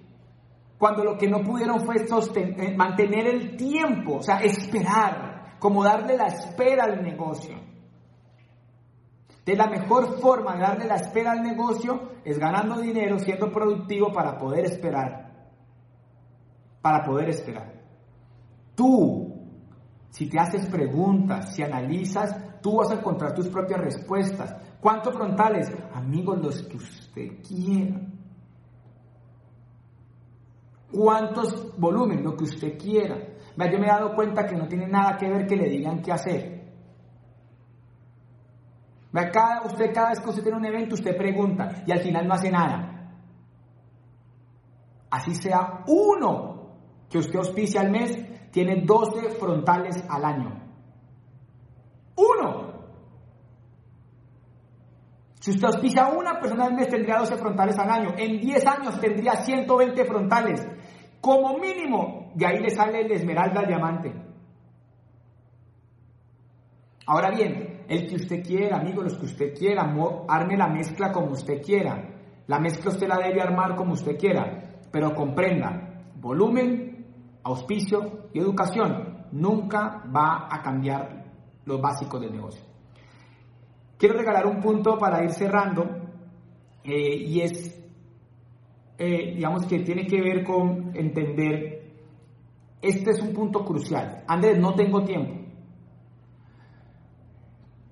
Cuando 0.79 1.05
lo 1.05 1.19
que 1.19 1.29
no 1.29 1.43
pudieron 1.43 1.85
fue 1.85 1.97
eh, 1.97 2.75
mantener 2.77 3.27
el 3.27 3.57
tiempo, 3.57 4.17
o 4.17 4.23
sea, 4.23 4.39
esperar, 4.39 5.57
como 5.59 5.85
darle 5.85 6.17
la 6.17 6.27
espera 6.29 6.85
al 6.85 7.03
negocio. 7.03 7.57
De 9.45 9.55
la 9.55 9.69
mejor 9.69 10.19
forma 10.19 10.55
de 10.55 10.63
darle 10.63 10.87
la 10.87 10.97
espera 10.97 11.33
al 11.33 11.43
negocio 11.43 12.13
es 12.25 12.39
ganando 12.39 12.81
dinero, 12.81 13.19
siendo 13.19 13.53
productivo 13.53 14.13
para 14.13 14.37
poder 14.39 14.65
esperar. 14.65 15.26
Para 16.87 17.03
poder 17.03 17.31
esperar. 17.31 17.73
Tú, 18.77 19.35
si 20.09 20.31
te 20.31 20.39
haces 20.39 20.67
preguntas, 20.67 21.53
si 21.53 21.65
analizas, 21.65 22.61
tú 22.63 22.77
vas 22.77 22.93
a 22.93 22.95
encontrar 22.95 23.35
tus 23.35 23.49
propias 23.49 23.81
respuestas. 23.81 24.55
¿Cuántos 24.81 25.13
frontales? 25.13 25.69
Amigos, 25.93 26.39
los 26.41 26.63
que 26.63 26.77
usted 26.77 27.43
quiera. 27.43 28.01
¿Cuántos 30.93 31.77
volúmenes? 31.77 32.25
Lo 32.25 32.37
que 32.37 32.45
usted 32.45 32.79
quiera. 32.79 33.17
Yo 33.17 33.79
me 33.81 33.87
he 33.87 33.91
dado 33.91 34.15
cuenta 34.15 34.47
que 34.47 34.55
no 34.55 34.69
tiene 34.69 34.87
nada 34.87 35.17
que 35.17 35.29
ver 35.29 35.45
que 35.45 35.57
le 35.57 35.69
digan 35.69 36.01
qué 36.01 36.13
hacer. 36.13 36.73
Cada, 39.13 39.63
usted 39.63 39.93
cada 39.93 40.11
vez 40.11 40.21
que 40.21 40.29
usted 40.31 40.45
tiene 40.45 40.59
un 40.59 40.67
evento, 40.67 40.95
usted 40.95 41.17
pregunta 41.17 41.83
y 41.85 41.91
al 41.91 41.99
final 41.99 42.29
no 42.29 42.35
hace 42.35 42.49
nada. 42.49 43.11
Así 45.11 45.35
sea 45.35 45.83
uno 45.89 46.56
que 47.09 47.19
usted 47.19 47.37
auspicia 47.37 47.81
al 47.81 47.91
mes, 47.91 48.51
tiene 48.51 48.83
12 48.85 49.31
frontales 49.31 50.03
al 50.09 50.25
año. 50.25 50.63
Uno. 52.17 52.75
Si 55.41 55.51
usted 55.51 55.67
auspicia 55.67 56.07
a 56.07 56.09
una 56.09 56.41
persona 56.41 56.65
al 56.65 56.75
mes, 56.75 56.89
tendría 56.89 57.19
12 57.19 57.37
frontales 57.37 57.79
al 57.79 57.91
año. 57.91 58.15
En 58.17 58.41
10 58.41 58.67
años 58.67 59.01
tendría 59.01 59.37
120 59.37 60.05
frontales. 60.05 60.67
Como 61.21 61.59
mínimo, 61.59 62.33
de 62.35 62.47
ahí 62.47 62.59
le 62.59 62.71
sale 62.71 63.01
el 63.01 63.13
esmeralda 63.13 63.61
al 63.61 63.67
diamante. 63.67 64.13
Ahora 67.07 67.31
bien, 67.31 67.85
el 67.89 68.09
que 68.09 68.17
usted 68.17 68.43
quiera, 68.43 68.79
amigo, 68.79 69.03
los 69.03 69.17
que 69.17 69.27
usted 69.27 69.55
quiera, 69.55 69.95
arme 70.29 70.57
la 70.57 70.69
mezcla 70.69 71.13
como 71.13 71.33
usted 71.33 71.63
quiera. 71.63 72.17
La 72.49 72.59
mezcla 72.59 72.91
usted 72.91 73.07
la 73.07 73.19
debe 73.19 73.41
armar 73.41 73.77
como 73.77 73.93
usted 73.93 74.17
quiera, 74.17 74.81
pero 74.91 75.15
comprenda, 75.15 76.05
volumen, 76.17 76.86
auspicio 77.47 78.29
y 78.33 78.41
educación 78.41 79.27
nunca 79.33 80.03
va 80.15 80.49
a 80.51 80.63
cambiar 80.63 81.25
los 81.65 81.81
básicos 81.81 82.21
del 82.21 82.33
negocio. 82.33 82.63
Quiero 83.99 84.17
regalar 84.17 84.47
un 84.47 84.61
punto 84.61 84.99
para 84.99 85.23
ir 85.25 85.31
cerrando 85.31 85.85
eh, 86.85 87.17
y 87.17 87.41
es, 87.41 87.83
eh, 88.99 89.35
digamos 89.35 89.67
que 89.67 89.81
tiene 89.81 90.07
que 90.07 90.21
ver 90.21 90.45
con 90.45 90.91
entender, 90.95 91.93
este 92.83 93.11
es 93.11 93.21
un 93.21 93.33
punto 93.33 93.65
crucial. 93.65 94.25
Andrés, 94.27 94.59
no 94.59 94.75
tengo 94.75 95.03
tiempo 95.03 95.47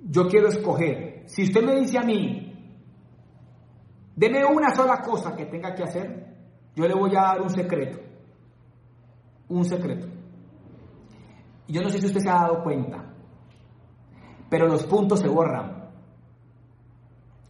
yo 0.05 0.29
quiero 0.29 0.49
escoger. 0.49 1.23
Si 1.27 1.45
usted 1.45 1.63
me 1.63 1.81
dice 1.81 1.99
a 1.99 2.03
mí, 2.03 2.53
deme 4.15 4.45
una 4.45 4.75
sola 4.75 5.01
cosa 5.01 5.35
que 5.35 5.47
tenga 5.47 5.75
que 5.75 5.83
hacer, 5.83 6.27
yo 6.77 6.87
le 6.87 6.95
voy 6.95 7.11
a 7.17 7.23
dar 7.23 7.43
un 7.43 7.51
secreto. 7.51 7.99
Un 9.55 9.65
secreto. 9.65 10.09
Yo 11.69 11.81
no 11.81 11.89
sé 11.89 12.01
si 12.01 12.07
usted 12.07 12.19
se 12.19 12.29
ha 12.29 12.41
dado 12.41 12.65
cuenta, 12.65 13.05
pero 14.51 14.67
los 14.67 14.85
puntos 14.85 15.21
se 15.21 15.29
borran. 15.29 15.91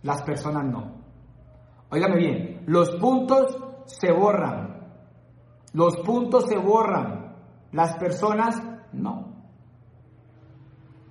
Las 0.02 0.22
personas 0.22 0.66
no. 0.66 1.00
Óigame 1.88 2.18
bien, 2.18 2.62
los 2.66 2.90
puntos 2.96 3.56
se 3.86 4.12
borran. 4.12 4.86
Los 5.72 5.96
puntos 6.00 6.44
se 6.46 6.58
borran. 6.58 7.36
Las 7.72 7.96
personas 7.96 8.62
no. 8.92 9.46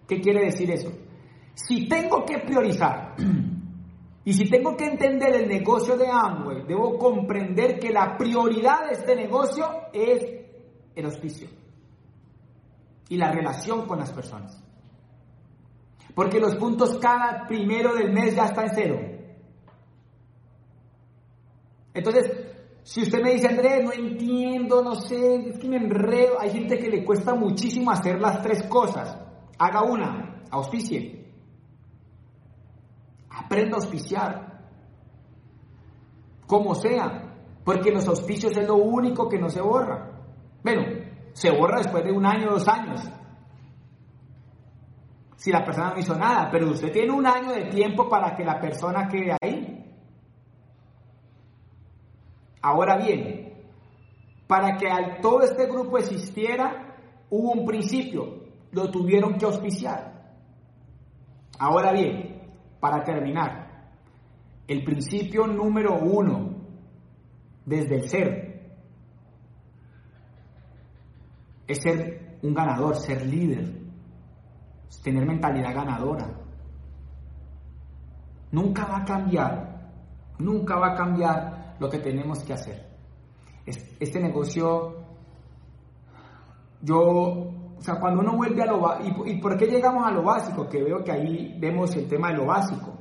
¿Qué 0.08 0.22
quiere 0.22 0.46
decir 0.46 0.70
eso? 0.70 0.92
Si 1.56 1.88
tengo 1.88 2.24
que 2.24 2.38
priorizar 2.38 3.16
y 4.26 4.32
si 4.34 4.48
tengo 4.48 4.78
que 4.78 4.86
entender 4.86 5.38
el 5.38 5.50
negocio 5.50 5.98
de 5.98 6.08
Amway, 6.08 6.68
debo 6.68 7.00
comprender 7.00 7.80
que 7.80 7.90
la 7.90 8.16
prioridad 8.16 8.86
de 8.86 8.92
este 8.92 9.16
negocio 9.16 9.66
es 9.92 10.43
el 10.96 11.06
auspicio 11.06 11.48
y 13.10 13.18
la 13.18 13.32
relación 13.32 13.86
con 13.86 14.00
las 14.00 14.12
personas. 14.12 14.62
Porque 16.16 16.40
los 16.40 16.56
puntos 16.56 16.98
cada 17.00 17.48
primero 17.48 17.96
del 17.96 18.12
mes 18.12 18.36
ya 18.36 18.54
cero. 18.74 19.00
Entonces, 21.94 22.32
si 22.84 23.02
usted 23.02 23.22
me 23.22 23.34
dice, 23.34 23.48
Andrés, 23.48 23.84
no 23.84 23.94
entiendo, 23.94 24.84
no 24.84 24.96
sé, 24.96 25.50
es 25.50 25.58
que 25.58 25.68
me 25.68 25.78
enredo, 25.78 26.40
hay 26.40 26.52
gente 26.52 26.78
que 26.78 26.90
le 26.90 27.06
cuesta 27.06 27.34
muchísimo 27.34 27.92
hacer 27.92 28.20
las 28.20 28.42
tres 28.42 28.64
cosas. 28.64 29.18
Haga 29.58 29.84
una, 29.84 30.44
auspicie. 30.52 31.26
Aprenda 33.30 33.78
a 33.78 33.80
auspiciar. 33.80 34.64
Como 36.46 36.76
sea. 36.76 37.30
Porque 37.64 37.92
los 37.92 38.08
auspicios 38.08 38.56
es 38.58 38.68
lo 38.68 38.76
único 38.76 39.30
que 39.30 39.40
no 39.40 39.50
se 39.50 39.62
borra. 39.62 40.13
Bueno, 40.64 40.84
se 41.34 41.52
borra 41.52 41.80
después 41.80 42.04
de 42.04 42.12
un 42.12 42.26
año, 42.26 42.52
dos 42.52 42.68
años. 42.68 43.02
Si 45.36 45.52
la 45.52 45.64
persona 45.66 45.92
no 45.92 46.00
hizo 46.00 46.16
nada, 46.16 46.50
pero 46.50 46.70
usted 46.70 46.92
tiene 46.92 47.12
un 47.12 47.28
año 47.28 47.52
de 47.52 47.66
tiempo 47.66 48.08
para 48.08 48.34
que 48.36 48.46
la 48.46 48.60
persona 48.60 49.10
quede 49.10 49.36
ahí. 49.42 49.94
Ahora 52.62 52.96
bien, 52.98 53.54
para 54.48 54.78
que 54.78 54.88
todo 55.22 55.42
este 55.42 55.66
grupo 55.66 55.98
existiera, 55.98 56.96
hubo 57.30 57.52
un 57.52 57.66
principio, 57.66 58.44
lo 58.72 58.90
tuvieron 58.90 59.34
que 59.34 59.46
auspiciar. 59.46 60.14
Ahora 61.60 61.92
bien, 61.92 62.42
para 62.80 63.04
terminar, 63.04 63.92
el 64.68 64.84
principio 64.86 65.46
número 65.46 65.98
uno 66.00 66.56
desde 67.66 67.96
el 67.96 68.10
ser 68.10 68.43
es 71.68 71.82
ser 71.82 72.40
un 72.42 72.54
ganador, 72.54 72.96
ser 72.96 73.26
líder, 73.26 73.82
tener 75.04 75.26
mentalidad 75.26 75.74
ganadora. 75.74 76.28
Nunca 78.52 78.86
va 78.86 78.98
a 78.98 79.06
cambiar, 79.06 79.92
nunca 80.40 80.78
va 80.78 80.94
a 80.94 80.96
cambiar 80.96 81.76
lo 81.80 81.90
que 81.90 82.00
tenemos 82.00 82.44
que 82.44 82.54
hacer. 82.54 82.90
Este 83.66 84.20
negocio, 84.20 84.98
yo 86.82 87.54
o 87.84 87.86
sea, 87.86 88.00
cuando 88.00 88.22
uno 88.22 88.38
vuelve 88.38 88.62
a 88.62 88.66
lo 88.66 88.80
¿y 89.26 89.42
por 89.42 89.58
qué 89.58 89.66
llegamos 89.66 90.06
a 90.08 90.12
lo 90.12 90.24
básico? 90.24 90.70
Que 90.70 90.82
veo 90.82 91.04
que 91.04 91.12
ahí 91.12 91.58
vemos 91.60 91.94
el 91.98 92.08
tema 92.08 92.30
de 92.30 92.36
lo 92.36 92.46
básico. 92.46 92.98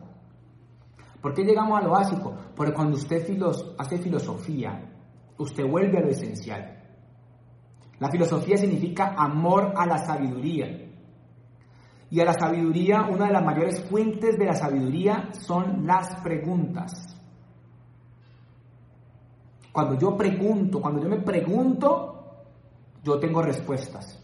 ¿Por 1.20 1.33
qué 1.35 1.44
llegamos 1.44 1.79
a 1.79 1.85
lo 1.85 1.90
básico? 1.92 2.35
Porque 2.57 2.72
cuando 2.72 2.96
usted 2.96 3.25
hace 3.79 3.98
filosofía, 3.98 4.92
usted 5.38 5.64
vuelve 5.70 5.98
a 5.98 6.01
lo 6.01 6.09
esencial. 6.09 6.81
La 8.02 8.10
filosofía 8.10 8.56
significa 8.56 9.14
amor 9.16 9.74
a 9.77 9.87
la 9.87 9.96
sabiduría. 9.96 10.90
Y 12.10 12.18
a 12.18 12.24
la 12.24 12.33
sabiduría, 12.33 13.02
una 13.08 13.27
de 13.27 13.33
las 13.33 13.44
mayores 13.44 13.81
fuentes 13.88 14.37
de 14.37 14.44
la 14.44 14.56
sabiduría 14.56 15.29
son 15.31 15.87
las 15.87 16.16
preguntas. 16.16 17.16
Cuando 19.70 19.96
yo 19.96 20.16
pregunto, 20.16 20.81
cuando 20.81 21.00
yo 21.00 21.08
me 21.08 21.20
pregunto, 21.20 22.42
yo 23.04 23.20
tengo 23.20 23.40
respuestas. 23.40 24.20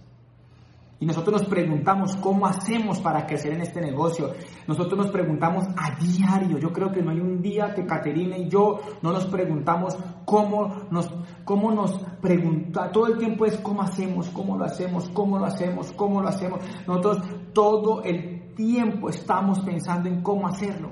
Y 0.99 1.07
nosotros 1.07 1.43
nos 1.43 1.49
preguntamos 1.49 2.17
cómo 2.17 2.49
hacemos 2.49 2.99
para 2.99 3.27
crecer 3.27 3.53
en 3.53 3.61
este 3.61 3.81
negocio. 3.81 4.33
Nosotros 4.67 4.99
nos 4.99 5.13
preguntamos 5.13 5.65
a 5.77 5.97
diario. 6.01 6.59
Yo 6.59 6.73
creo 6.73 6.91
que 6.91 7.01
no 7.01 7.13
hay 7.13 7.21
un 7.21 7.41
día 7.41 7.73
que 7.73 7.87
Caterina 7.87 8.37
y 8.37 8.49
yo 8.49 8.81
no 9.03 9.13
nos 9.13 9.27
preguntamos 9.27 9.97
cómo 10.29 10.85
nos, 10.91 11.09
cómo 11.43 11.73
nos 11.73 11.99
pregunta. 12.21 12.93
Todo 12.93 13.07
el 13.07 13.17
tiempo 13.17 13.47
es 13.47 13.57
cómo 13.57 13.81
hacemos, 13.81 14.29
cómo 14.29 14.59
lo 14.59 14.67
hacemos, 14.67 15.09
cómo 15.09 15.39
lo 15.39 15.47
hacemos, 15.47 15.91
cómo 15.93 16.21
lo 16.21 16.29
hacemos. 16.29 16.61
Nosotros 16.87 17.23
todo 17.55 18.03
el 18.03 18.55
tiempo 18.55 19.09
estamos 19.09 19.61
pensando 19.61 20.11
en 20.11 20.21
cómo 20.21 20.47
hacerlo. 20.47 20.91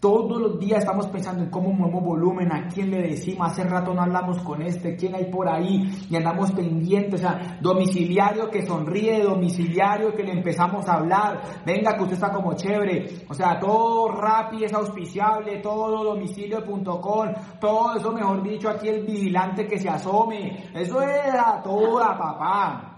Todos 0.00 0.38
los 0.38 0.58
días 0.60 0.80
estamos 0.80 1.06
pensando 1.06 1.42
en 1.42 1.50
cómo 1.50 1.72
movemos 1.72 2.04
volumen, 2.04 2.52
a 2.52 2.68
quién 2.68 2.90
le 2.90 3.00
decimos, 3.00 3.50
hace 3.50 3.64
rato 3.64 3.94
no 3.94 4.02
hablamos 4.02 4.38
con 4.40 4.60
este, 4.60 4.94
quién 4.94 5.14
hay 5.14 5.30
por 5.30 5.48
ahí, 5.48 5.90
y 6.10 6.16
andamos 6.16 6.52
pendientes, 6.52 7.14
o 7.14 7.22
sea, 7.22 7.58
domiciliario 7.62 8.50
que 8.50 8.66
sonríe, 8.66 9.22
domiciliario 9.22 10.14
que 10.14 10.22
le 10.22 10.32
empezamos 10.32 10.86
a 10.86 10.94
hablar, 10.94 11.40
venga 11.64 11.96
que 11.96 12.02
usted 12.02 12.14
está 12.14 12.30
como 12.30 12.52
chévere, 12.52 13.24
o 13.26 13.32
sea, 13.32 13.58
todo 13.58 14.08
rápido 14.08 14.66
es 14.66 14.74
auspiciable, 14.74 15.60
todo 15.60 16.04
domicilio.com, 16.04 17.28
todo 17.58 17.96
eso 17.96 18.12
mejor 18.12 18.42
dicho, 18.42 18.68
aquí 18.68 18.88
el 18.88 19.06
vigilante 19.06 19.66
que 19.66 19.78
se 19.78 19.88
asome, 19.88 20.70
eso 20.74 21.00
era 21.00 21.62
toda 21.62 22.18
papá. 22.18 22.95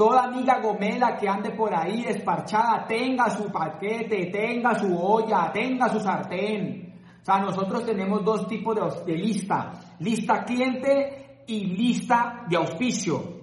Toda 0.00 0.22
amiga 0.22 0.58
gomela 0.60 1.14
que 1.14 1.28
ande 1.28 1.50
por 1.50 1.74
ahí 1.74 2.00
desparchada 2.00 2.86
tenga 2.86 3.28
su 3.28 3.52
paquete, 3.52 4.30
tenga 4.32 4.74
su 4.74 4.96
olla, 4.96 5.52
tenga 5.52 5.90
su 5.90 6.00
sartén. 6.00 6.94
O 7.20 7.22
sea, 7.22 7.38
nosotros 7.40 7.84
tenemos 7.84 8.24
dos 8.24 8.48
tipos 8.48 9.04
de, 9.04 9.14
lista. 9.14 9.72
Lista 9.98 10.42
cliente 10.42 11.42
y 11.46 11.66
lista 11.66 12.46
de 12.48 12.56
auspicio. 12.56 13.39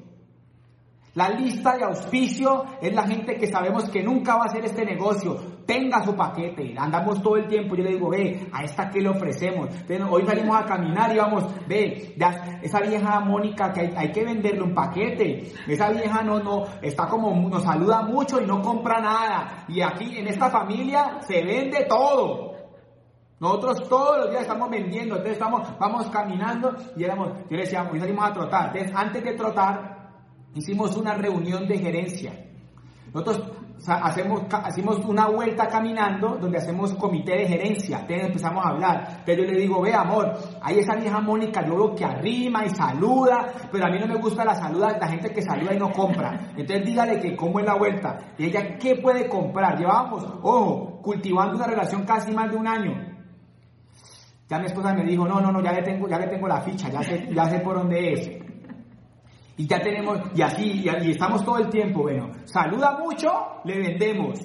La 1.18 1.30
lista 1.30 1.76
de 1.76 1.84
auspicio 1.84 2.63
es 2.80 2.93
la 2.93 3.07
gente 3.07 3.38
que 3.38 3.47
sabemos 3.47 3.89
que 3.89 4.03
nunca 4.03 4.36
va 4.36 4.43
a 4.43 4.45
hacer 4.45 4.63
este 4.63 4.86
negocio. 4.86 5.36
Tenga 5.65 6.03
su 6.03 6.15
paquete. 6.15 6.76
Andamos 6.78 7.24
todo 7.24 7.38
el 7.38 7.47
tiempo. 7.47 7.76
Yo 7.76 7.84
le 7.86 7.93
digo, 7.93 8.11
ve, 8.11 8.47
a 8.53 8.63
esta 8.63 8.88
que 8.88 9.01
le 9.01 9.09
ofrecemos. 9.09 9.68
hoy 10.11 10.28
salimos 10.28 10.55
a 10.55 10.65
caminar 10.65 11.11
y 11.15 11.18
vamos, 11.18 11.45
ve, 11.68 12.15
esa 12.61 12.82
vieja 12.82 13.20
Mónica 13.22 13.74
que 13.74 13.91
hay, 13.97 14.11
que 14.11 14.24
venderle 14.24 14.61
un 14.61 14.76
paquete. 14.76 15.51
Esa 15.68 15.89
vieja 15.89 16.22
no, 16.22 16.39
no, 16.39 16.65
está 16.84 17.07
como, 17.07 17.34
nos 17.49 17.63
saluda 17.63 18.03
mucho 18.03 18.39
y 18.39 18.45
no 18.45 18.61
compra 18.61 19.01
nada. 19.01 19.65
Y 19.70 19.82
aquí 19.82 20.20
en 20.20 20.28
esta 20.28 20.51
familia 20.51 21.18
se 21.22 21.43
vende 21.43 21.86
todo. 21.86 22.53
Nosotros 23.39 23.89
todos 23.89 24.18
los 24.18 24.30
días 24.30 24.43
estamos 24.43 24.70
vendiendo, 24.70 25.15
entonces 25.15 25.34
estamos, 25.34 25.68
vamos 25.80 26.07
caminando 26.11 26.76
y 26.95 27.03
éramos, 27.03 27.30
yo 27.49 27.57
le 27.57 27.63
decía, 27.63 27.89
hoy 27.91 27.99
salimos 27.99 28.30
a 28.30 28.34
trotar. 28.34 28.68
Entonces, 28.68 28.95
antes 28.95 29.24
de 29.24 29.34
trotar, 29.34 29.97
hicimos 30.54 30.95
una 30.98 31.14
reunión 31.14 31.68
de 31.68 31.78
gerencia. 31.78 32.34
Nosotros 33.14 33.52
hacemos, 33.86 34.43
hacemos 34.52 35.00
una 35.06 35.28
vuelta 35.28 35.68
caminando 35.68 36.38
donde 36.39 36.58
hacemos 36.58 36.93
comité 36.95 37.34
de 37.34 37.48
gerencia. 37.48 38.00
Entonces 38.00 38.28
empezamos 38.28 38.66
a 38.66 38.70
hablar. 38.70 39.24
Pero 39.26 39.43
yo 39.43 39.52
le 39.52 39.60
digo, 39.60 39.82
ve 39.82 39.93
amor, 39.93 40.34
hay 40.62 40.80
esa 40.80 40.95
vieja 40.95 41.20
Mónica, 41.22 41.66
yo 41.66 41.76
veo 41.76 41.95
que 41.95 42.06
arrima 42.06 42.66
y 42.66 42.70
saluda, 42.70 43.48
pero 43.72 43.86
a 43.86 43.89
mí 43.89 44.00
no 44.00 44.08
me 44.08 44.16
gusta 44.16 44.43
la 44.43 44.56
saluda, 44.56 44.98
la 45.00 45.08
gente 45.08 45.32
que 45.32 45.41
saluda 45.41 45.74
y 45.74 45.80
no 45.80 45.91
compra. 45.91 46.52
Entonces 46.56 46.86
dígale 46.86 47.20
que 47.20 47.36
cómo 47.36 47.60
es 47.60 47.66
la 47.66 47.76
vuelta. 47.76 48.18
Y 48.38 48.45
ella, 48.45 48.78
¿qué 48.78 48.95
puede 48.95 49.28
comprar? 49.28 49.78
Llevábamos, 49.78 50.24
ojo, 50.41 51.02
cultivando 51.02 51.56
una 51.56 51.68
relación 51.68 52.04
casi 52.04 52.32
más 52.32 52.50
de 52.52 52.58
un 52.58 52.68
año. 52.68 53.18
Ya 54.50 54.60
mi 54.60 54.66
esposa 54.66 54.93
me 54.93 55.04
dijo, 55.04 55.28
no, 55.28 55.41
no, 55.41 55.52
no, 55.52 55.62
ya 55.62 55.74
le 55.74 55.82
tengo, 55.82 56.08
ya 56.08 56.18
le 56.18 56.28
tengo 56.28 56.48
la 56.48 56.62
ficha, 56.62 56.89
ya 56.89 57.04
sé, 57.04 57.28
ya 57.34 57.50
sé 57.50 57.60
por 57.60 57.76
dónde 57.76 58.14
es. 58.14 58.47
Y 59.58 59.66
ya 59.66 59.82
tenemos, 59.82 60.20
y 60.36 60.41
así, 60.43 60.84
y, 60.84 61.12
estamos 61.12 61.43
todo 61.43 61.58
el 61.58 61.70
tiempo, 61.70 62.03
bueno, 62.03 62.30
saluda 62.45 62.99
mucho, 62.99 63.28
le 63.66 63.80
vendemos. 63.80 64.39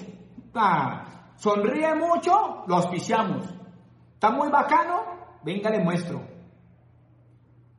Ah, 0.55 1.35
sonríe 1.37 1.95
mucho, 1.95 2.65
lo 2.67 2.77
auspiciamos. 2.77 3.47
Está 4.15 4.31
muy 4.31 4.49
bacano, 4.49 5.03
venga, 5.45 5.69
le 5.69 5.85
muestro. 5.85 6.23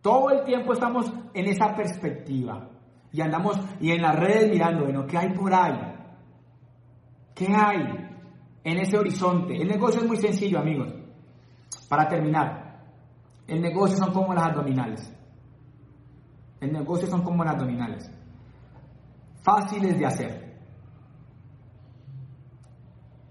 Todo 0.02 0.30
el 0.30 0.44
tiempo 0.44 0.74
estamos 0.74 1.12
en 1.34 1.48
esa 1.48 1.76
perspectiva. 1.76 2.70
Y 3.12 3.22
andamos, 3.22 3.60
y 3.80 3.92
en 3.92 4.02
las 4.04 4.16
redes 4.16 4.52
mirando, 4.52 4.84
bueno, 4.84 5.08
¿qué 5.08 5.18
hay 5.18 5.30
por 5.34 5.54
ahí? 5.54 5.80
¿Qué 7.34 7.48
hay 7.48 7.82
en 8.64 8.78
ese 8.78 8.98
horizonte? 8.98 9.56
El 9.56 9.70
negocio 9.70 10.02
es 10.02 10.08
muy 10.08 10.18
sencillo, 10.18 10.60
amigos. 10.60 10.94
Para 11.90 12.08
terminar, 12.08 12.84
el 13.48 13.60
negocio 13.60 13.98
son 13.98 14.14
como 14.14 14.36
las 14.36 14.46
abdominales. 14.46 15.12
El 16.64 16.72
negocio 16.72 17.10
son 17.10 17.24
como 17.24 17.44
las 17.44 17.56
abdominales. 17.56 18.10
Fáciles 19.42 20.00
de 20.00 20.06
hacer. 20.06 20.54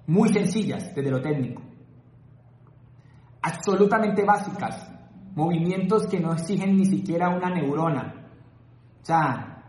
Muy 0.06 0.28
sencillas 0.28 0.94
desde 0.94 1.10
lo 1.10 1.22
técnico. 1.22 1.62
Absolutamente 3.40 4.22
básicas. 4.22 4.86
Movimientos 5.34 6.06
que 6.08 6.20
no 6.20 6.34
exigen 6.34 6.76
ni 6.76 6.84
siquiera 6.84 7.30
una 7.30 7.48
neurona. 7.48 8.28
O 9.00 9.04
sea, 9.04 9.64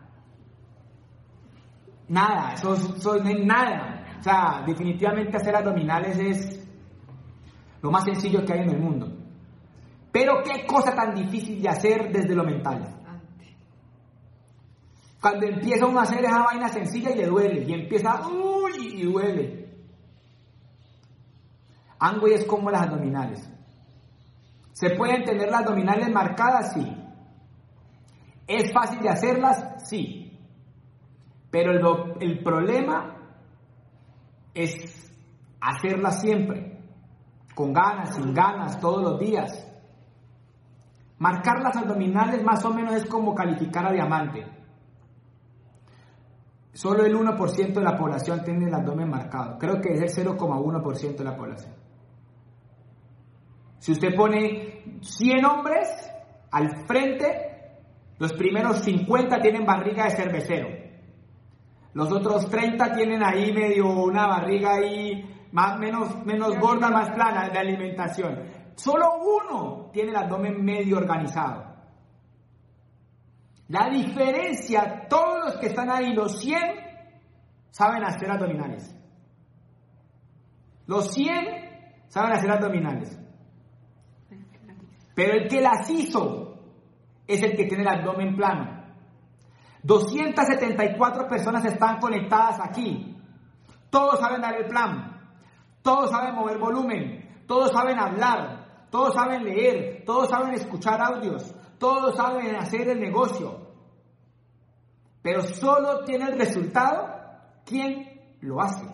nada, 2.09 2.53
eso, 2.55 2.74
eso 2.74 3.16
no 3.16 3.30
es 3.30 3.45
nada. 3.45 4.18
O 4.20 4.24
sea, 4.24 4.64
definitivamente 4.68 5.38
hacer 5.38 5.55
abdominales 5.55 6.20
es 6.20 6.68
lo 7.82 7.89
más 7.91 8.03
sencillo 8.03 8.43
que 8.43 8.51
hay 8.51 8.59
en 8.59 8.72
el 8.72 8.82
mundo. 8.82 9.07
Pero 10.11 10.43
qué 10.43 10.66
cosa 10.68 10.93
tan 10.93 11.16
difícil 11.16 11.61
de 11.61 11.70
hacer 11.70 12.11
desde 12.11 12.36
lo 12.36 12.43
mental. 12.43 13.03
Cuando 15.24 15.48
empieza 15.48 15.86
uno 15.86 16.02
a 16.02 16.04
hacer 16.04 16.26
esa 16.26 16.44
vaina 16.44 16.68
sencilla 16.68 17.12
y 17.12 17.16
le 17.16 17.28
duele, 17.28 17.64
y 17.64 17.72
empieza, 17.72 18.28
uy, 18.28 19.00
y 19.00 19.04
duele. 19.04 19.70
Angüe 21.98 22.34
es 22.34 22.44
como 22.44 22.70
las 22.70 22.82
abdominales. 22.82 23.50
¿Se 24.74 24.90
pueden 24.98 25.24
tener 25.24 25.50
las 25.50 25.62
abdominales 25.62 26.10
marcadas? 26.10 26.74
Sí. 26.74 26.94
¿Es 28.48 28.74
fácil 28.74 29.00
de 29.00 29.12
hacerlas? 29.12 29.88
Sí. 29.88 30.38
Pero 31.50 31.72
el, 31.72 31.82
el 32.20 32.44
problema 32.44 33.16
es 34.54 35.10
hacerlas 35.62 36.20
siempre, 36.20 36.82
con 37.56 37.72
ganas, 37.72 38.14
sin 38.14 38.34
ganas, 38.34 38.78
todos 38.82 39.02
los 39.02 39.20
días. 39.22 39.66
Marcar 41.18 41.62
las 41.62 41.78
abdominales 41.78 42.44
más 42.44 42.66
o 42.66 42.74
menos 42.74 42.94
es 42.96 43.06
como 43.06 43.34
calificar 43.34 43.86
a 43.86 43.94
diamante. 43.94 44.62
Solo 46.74 47.06
el 47.06 47.16
1% 47.16 47.74
de 47.74 47.84
la 47.84 47.96
población 47.96 48.44
tiene 48.44 48.66
el 48.66 48.74
abdomen 48.74 49.10
marcado. 49.10 49.60
Creo 49.60 49.80
que 49.80 49.94
es 49.94 50.18
el 50.18 50.26
0,1% 50.26 51.16
de 51.16 51.24
la 51.24 51.38
población. 51.38 51.76
Si 53.78 53.92
usted 53.92 54.16
pone 54.16 55.00
100 55.02 55.46
hombres 55.46 55.88
al 56.52 56.86
frente, 56.88 57.78
los 58.18 58.34
primeros 58.34 58.80
50 58.80 59.40
tienen 59.40 59.66
barriga 59.66 60.06
de 60.06 60.12
cervecero. 60.12 60.68
Los 61.94 62.12
otros 62.12 62.50
30 62.50 62.92
tienen 62.94 63.24
ahí 63.24 63.54
medio 63.54 63.90
una 63.90 64.26
barriga 64.26 64.74
ahí 64.74 65.24
más, 65.52 65.78
menos, 65.78 66.26
menos 66.26 66.58
gorda, 66.58 66.90
más 66.90 67.12
plana 67.12 67.50
de 67.50 67.60
alimentación. 67.60 68.40
Solo 68.76 69.20
uno 69.20 69.92
tiene 69.94 70.10
el 70.10 70.16
abdomen 70.16 70.64
medio 70.66 70.98
organizado. 70.98 71.73
La 73.74 73.90
diferencia, 73.90 75.08
todos 75.10 75.46
los 75.46 75.58
que 75.58 75.66
están 75.66 75.90
ahí, 75.90 76.14
los 76.14 76.40
100, 76.40 76.62
saben 77.72 78.04
hacer 78.04 78.30
abdominales. 78.30 78.96
Los 80.86 81.12
100 81.12 82.06
saben 82.08 82.34
hacer 82.34 82.52
abdominales. 82.52 83.20
Pero 85.16 85.34
el 85.34 85.48
que 85.48 85.60
las 85.60 85.90
hizo 85.90 86.54
es 87.26 87.42
el 87.42 87.56
que 87.56 87.66
tiene 87.66 87.82
el 87.82 87.88
abdomen 87.88 88.36
plano. 88.36 88.84
274 89.82 91.28
personas 91.28 91.66
están 91.66 92.00
conectadas 92.00 92.60
aquí. 92.62 93.18
Todos 93.90 94.20
saben 94.20 94.42
dar 94.42 94.54
el 94.54 94.68
plan. 94.68 95.20
Todos 95.82 96.12
saben 96.12 96.36
mover 96.36 96.60
volumen. 96.60 97.44
Todos 97.48 97.72
saben 97.72 97.98
hablar. 97.98 98.86
Todos 98.92 99.16
saben 99.16 99.44
leer. 99.44 100.04
Todos 100.06 100.30
saben 100.30 100.54
escuchar 100.54 101.02
audios. 101.02 101.56
Todos 101.80 102.16
saben 102.16 102.56
hacer 102.56 102.88
el 102.88 103.00
negocio. 103.00 103.62
Pero 105.24 105.42
solo 105.42 106.04
tiene 106.04 106.26
el 106.26 106.38
resultado 106.38 107.08
quien 107.66 108.22
lo 108.42 108.62
hace. 108.62 108.86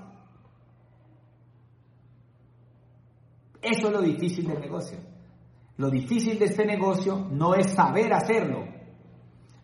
Eso 3.62 3.88
es 3.88 3.92
lo 3.94 4.02
difícil 4.02 4.48
del 4.48 4.62
negocio. 4.62 5.00
Lo 5.78 5.90
difícil 5.90 6.38
de 6.38 6.46
este 6.46 6.66
negocio 6.66 7.28
no 7.32 7.56
es 7.56 7.72
saber 7.72 8.14
hacerlo. 8.14 8.64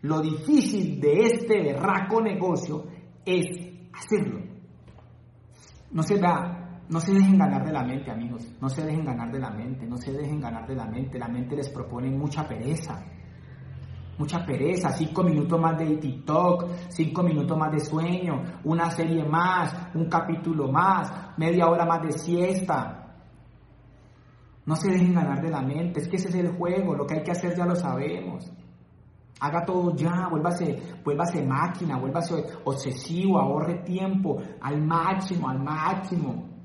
Lo 0.02 0.20
difícil 0.20 1.00
de 1.00 1.26
este 1.26 1.62
berraco 1.62 2.20
negocio 2.20 2.84
es 3.24 3.46
hacerlo. 3.94 4.40
No 5.92 6.02
se 6.02 6.18
da, 6.18 6.82
no 6.88 7.00
se 7.00 7.12
dejen 7.14 7.38
ganar 7.38 7.64
de 7.64 7.72
la 7.72 7.84
mente, 7.84 8.10
amigos. 8.10 8.44
No 8.60 8.68
se 8.68 8.84
dejen 8.84 9.04
ganar 9.04 9.30
de 9.30 9.38
la 9.38 9.50
mente, 9.50 9.86
no 9.86 9.96
se 9.96 10.12
dejen 10.12 10.40
ganar 10.40 10.66
de 10.66 10.74
la 10.74 10.86
mente. 10.86 11.18
La 11.18 11.28
mente 11.28 11.54
les 11.54 11.70
propone 11.70 12.10
mucha 12.10 12.46
pereza 12.46 13.04
mucha 14.18 14.44
pereza, 14.44 14.92
cinco 14.92 15.22
minutos 15.22 15.60
más 15.60 15.76
de 15.78 15.96
TikTok, 15.96 16.68
cinco 16.88 17.22
minutos 17.22 17.56
más 17.56 17.72
de 17.72 17.80
sueño, 17.80 18.42
una 18.64 18.90
serie 18.90 19.24
más, 19.24 19.74
un 19.94 20.08
capítulo 20.08 20.70
más, 20.70 21.36
media 21.36 21.68
hora 21.68 21.84
más 21.84 22.02
de 22.02 22.12
siesta. 22.12 23.02
No 24.64 24.74
se 24.74 24.90
dejen 24.90 25.14
ganar 25.14 25.40
de 25.40 25.50
la 25.50 25.62
mente, 25.62 26.00
es 26.00 26.08
que 26.08 26.16
ese 26.16 26.28
es 26.28 26.34
el 26.34 26.56
juego, 26.56 26.94
lo 26.94 27.06
que 27.06 27.14
hay 27.18 27.22
que 27.22 27.32
hacer 27.32 27.56
ya 27.56 27.66
lo 27.66 27.76
sabemos. 27.76 28.50
Haga 29.38 29.64
todo 29.64 29.94
ya, 29.94 30.28
vuélvase, 30.30 30.80
vuélvase 31.04 31.44
máquina, 31.44 31.98
vuélvase 31.98 32.42
obsesivo, 32.64 33.38
ahorre 33.38 33.82
tiempo 33.84 34.42
al 34.60 34.82
máximo, 34.82 35.48
al 35.48 35.62
máximo. 35.62 36.55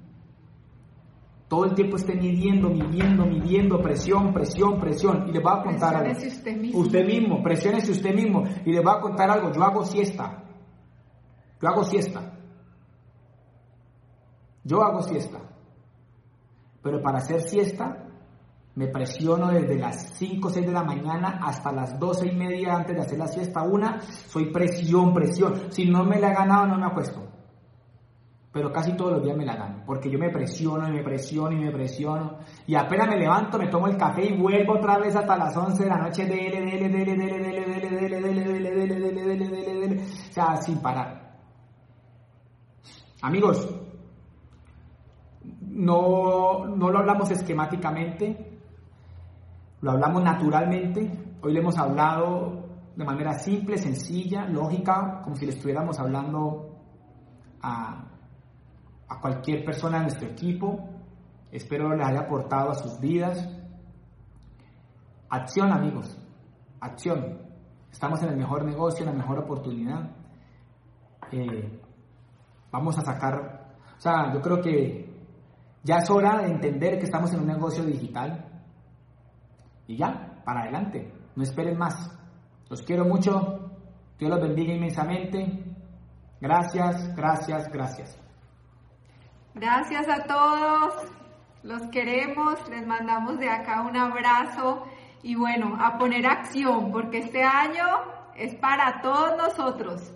Todo 1.52 1.66
el 1.66 1.76
tiempo 1.76 1.98
esté 1.98 2.16
midiendo, 2.16 2.70
midiendo, 2.70 3.26
midiendo, 3.26 3.82
presión, 3.82 4.34
presión, 4.34 4.80
presión. 4.80 5.28
Y 5.28 5.34
les 5.34 5.44
voy 5.44 5.52
a 5.54 5.62
contar 5.62 5.96
algo. 5.98 6.18
usted 6.18 6.56
mismo. 6.56 6.80
Usted 6.80 7.06
mismo, 7.06 7.44
presiónese 7.44 7.92
usted 7.92 8.16
mismo. 8.16 8.44
Y 8.66 8.72
les 8.72 8.82
voy 8.82 8.94
a 8.96 9.02
contar 9.02 9.30
algo. 9.30 9.52
Yo 9.52 9.62
hago 9.62 9.84
siesta. 9.84 10.46
Yo 11.62 11.68
hago 11.68 11.84
siesta. 11.84 12.40
Yo 14.64 14.82
hago 14.82 15.02
siesta. 15.02 15.40
Pero 16.82 17.02
para 17.02 17.18
hacer 17.18 17.42
siesta, 17.42 18.08
me 18.76 18.88
presiono 18.88 19.52
desde 19.52 19.76
las 19.76 20.18
5 20.20 20.48
o 20.48 20.52
6 20.52 20.66
de 20.66 20.72
la 20.72 20.86
mañana 20.86 21.42
hasta 21.44 21.74
las 21.74 22.00
12 22.00 22.28
y 22.28 22.32
media 22.34 22.78
antes 22.78 22.96
de 22.96 23.02
hacer 23.02 23.20
la 23.20 23.28
siesta. 23.28 23.64
Una, 23.64 24.00
soy 24.00 24.54
presión, 24.54 25.14
presión. 25.14 25.70
Si 25.70 25.84
no 25.84 26.06
me 26.06 26.18
la 26.18 26.32
he 26.32 26.34
ganado, 26.34 26.68
no 26.68 26.78
me 26.78 26.86
acuesto 26.86 27.31
pero 28.52 28.72
casi 28.72 28.94
todos 28.98 29.14
los 29.14 29.24
días 29.24 29.38
me 29.38 29.46
la 29.46 29.56
gano, 29.56 29.84
porque 29.86 30.10
yo 30.10 30.20
me 30.20 30.30
presiono 30.30 30.88
y 30.88 30.92
me 30.92 31.04
presiono 31.04 31.54
y 31.54 31.60
me 31.60 31.72
presiono, 31.72 32.40
y 32.68 32.76
apenas 32.76 33.08
me 33.08 33.18
levanto, 33.18 33.58
me 33.58 33.68
tomo 33.68 33.88
el 33.88 33.96
café 33.96 34.26
y 34.26 34.38
vuelvo 34.38 34.74
otra 34.74 34.98
vez 34.98 35.16
hasta 35.16 35.38
las 35.38 35.56
11 35.56 35.84
de 35.84 35.90
la 35.90 35.98
noche, 35.98 36.26
dele, 36.26 36.60
dele, 36.60 36.90
dele, 36.90 37.16
dele, 37.16 37.40
dele, 37.40 37.66
dele, 37.66 37.80
dele, 37.80 38.22
dele, 38.22 38.42
dele, 38.42 38.76
dele, 38.76 39.26
dele, 39.26 39.48
dele, 39.48 39.80
dele, 39.80 40.04
o 40.04 40.34
sea, 40.34 40.58
sin 40.58 40.82
parar. 40.82 41.32
Amigos, 43.22 43.70
no, 45.62 46.66
no 46.66 46.90
lo 46.90 47.00
hablamos 47.00 47.32
esquemáticamente, 47.32 48.60
lo 49.80 49.92
hablamos 49.92 50.24
naturalmente, 50.24 51.38
hoy 51.42 51.54
le 51.54 51.60
hemos 51.60 51.78
hablado 51.78 52.66
de 52.98 53.06
manera 53.06 53.34
simple, 53.34 53.78
sencilla, 53.78 54.46
lógica, 54.46 55.22
como 55.24 55.38
si 55.38 55.46
le 55.46 55.54
estuviéramos 55.54 55.98
hablando 56.00 56.76
a 57.62 58.11
a 59.12 59.20
cualquier 59.20 59.66
persona 59.66 59.98
de 59.98 60.04
nuestro 60.04 60.30
equipo. 60.30 60.80
Espero 61.52 61.94
les 61.94 62.08
haya 62.08 62.22
aportado 62.22 62.72
a 62.72 62.76
sus 62.76 62.98
vidas. 62.98 63.46
Acción, 65.30 65.70
amigos. 65.74 66.18
Acción. 66.80 67.40
Estamos 67.92 68.24
en 68.24 68.30
el 68.30 68.38
mejor 68.38 68.64
negocio, 68.64 69.06
en 69.06 69.12
la 69.12 69.18
mejor 69.18 69.40
oportunidad. 69.40 70.12
Eh, 71.30 71.82
vamos 72.72 72.98
a 73.00 73.02
sacar, 73.02 73.76
o 73.98 74.00
sea, 74.00 74.34
yo 74.34 74.42
creo 74.42 74.62
que 74.62 75.14
ya 75.84 75.98
es 75.98 76.10
hora 76.10 76.38
de 76.38 76.46
entender 76.46 76.98
que 76.98 77.06
estamos 77.06 77.34
en 77.34 77.42
un 77.42 77.48
negocio 77.48 77.84
digital. 77.84 78.46
Y 79.88 79.98
ya, 79.98 80.42
para 80.46 80.62
adelante. 80.62 81.14
No 81.36 81.44
esperen 81.44 81.78
más. 81.78 82.18
Los 82.70 82.82
quiero 82.82 83.04
mucho. 83.04 83.72
Dios 84.18 84.32
los 84.32 84.42
bendiga 84.42 84.74
inmensamente. 84.74 85.66
Gracias, 86.40 87.14
gracias, 87.14 87.70
gracias. 87.70 88.22
Gracias 89.54 90.08
a 90.08 90.24
todos, 90.24 90.94
los 91.64 91.82
queremos, 91.90 92.58
les 92.70 92.88
mandamos 92.88 93.38
de 93.38 93.50
acá 93.50 93.82
un 93.82 93.98
abrazo. 93.98 94.88
Y 95.24 95.36
bueno, 95.36 95.78
a 95.80 95.98
poner 95.98 96.26
acción, 96.26 96.92
porque 96.92 97.20
este 97.20 97.44
año 97.44 97.86
es 98.36 98.56
para 98.56 99.02
todos 99.02 99.38
nosotros. 99.38 100.14